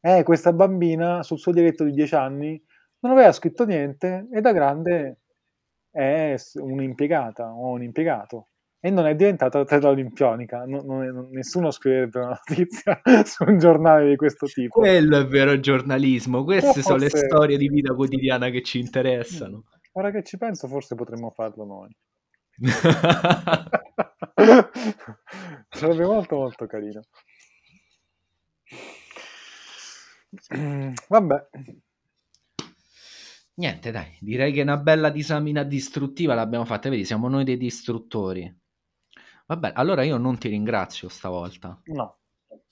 eh, 0.00 0.22
questa 0.22 0.52
bambina 0.52 1.22
sul 1.22 1.38
suo 1.38 1.52
diretto 1.52 1.84
di 1.84 1.92
10 1.92 2.14
anni 2.14 2.62
non 3.00 3.12
aveva 3.12 3.32
scritto 3.32 3.64
niente 3.64 4.28
e 4.32 4.40
da 4.40 4.52
grande 4.52 5.20
è 5.90 6.36
un'impiegata 6.54 7.50
o 7.52 7.70
un 7.70 7.82
impiegato 7.82 8.48
e 8.86 8.90
non 8.90 9.06
è 9.06 9.16
diventata 9.16 9.58
atleta 9.58 9.88
olimpionica. 9.88 10.64
Non- 10.64 10.86
non 10.86 11.28
nessuno 11.32 11.72
scriverebbe 11.72 12.20
una 12.20 12.40
notizia 12.46 13.00
su 13.26 13.42
un 13.42 13.58
giornale 13.58 14.10
di 14.10 14.14
questo 14.14 14.46
tipo. 14.46 14.78
Quello 14.78 15.18
è 15.18 15.26
vero 15.26 15.58
giornalismo, 15.58 16.44
queste 16.44 16.82
sono 16.82 16.98
le 16.98 17.08
Forse- 17.08 17.26
storie 17.26 17.58
di 17.58 17.68
vita 17.68 17.92
quotidiana 17.94 18.48
che 18.48 18.62
ci 18.62 18.78
interessano. 18.78 19.64
Ora 19.94 20.12
che 20.12 20.22
ci 20.22 20.36
penso, 20.36 20.68
forse 20.68 20.94
potremmo 20.94 21.30
farlo 21.30 21.64
noi. 21.64 21.96
Sarebbe 25.68 26.04
molto 26.04 26.36
molto 26.36 26.66
carino. 26.66 27.00
Vabbè, 31.08 31.48
Niente, 33.54 33.90
dai, 33.90 34.16
direi 34.20 34.52
che 34.52 34.62
una 34.62 34.76
bella 34.76 35.08
disamina 35.08 35.64
distruttiva 35.64 36.34
l'abbiamo 36.34 36.66
fatta. 36.66 36.88
Vedi, 36.90 37.04
siamo 37.04 37.28
noi 37.28 37.42
dei 37.42 37.56
distruttori. 37.56 38.64
Vabbè, 39.46 39.72
allora 39.74 40.02
io 40.02 40.16
non 40.16 40.38
ti 40.38 40.48
ringrazio 40.48 41.08
stavolta. 41.08 41.80
No, 41.84 42.18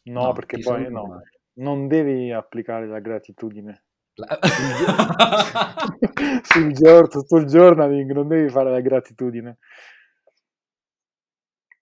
no, 0.03 0.23
no 0.23 0.33
perché 0.33 0.59
poi 0.59 0.91
no. 0.91 1.23
non 1.55 1.87
devi 1.87 2.33
applicare 2.33 2.87
la 2.87 2.99
gratitudine. 2.99 3.85
La... 4.15 4.39
Sul 6.43 6.73
giorno, 6.73 7.09
tutto 7.09 7.37
il 7.37 7.47
journaling 7.47 8.11
non 8.13 8.27
devi 8.27 8.49
fare 8.49 8.71
la 8.71 8.81
gratitudine. 8.81 9.59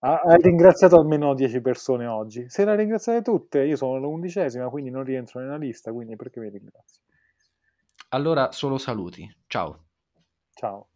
Hai 0.04 0.42
ringraziato 0.42 0.98
almeno 0.98 1.32
10 1.32 1.60
persone 1.60 2.06
oggi. 2.06 2.48
Se 2.48 2.64
le 2.64 2.74
ringraziate 2.74 3.22
tutte, 3.22 3.64
io 3.64 3.76
sono 3.76 3.98
l'undicesima, 3.98 4.68
quindi 4.68 4.90
non 4.90 5.04
rientro 5.04 5.38
nella 5.38 5.56
lista, 5.56 5.92
quindi 5.92 6.16
perché 6.16 6.40
mi 6.40 6.50
ringrazio? 6.50 7.02
Allora, 8.08 8.50
solo 8.50 8.78
saluti. 8.78 9.32
Ciao. 9.46 9.84
Ciao. 10.54 10.88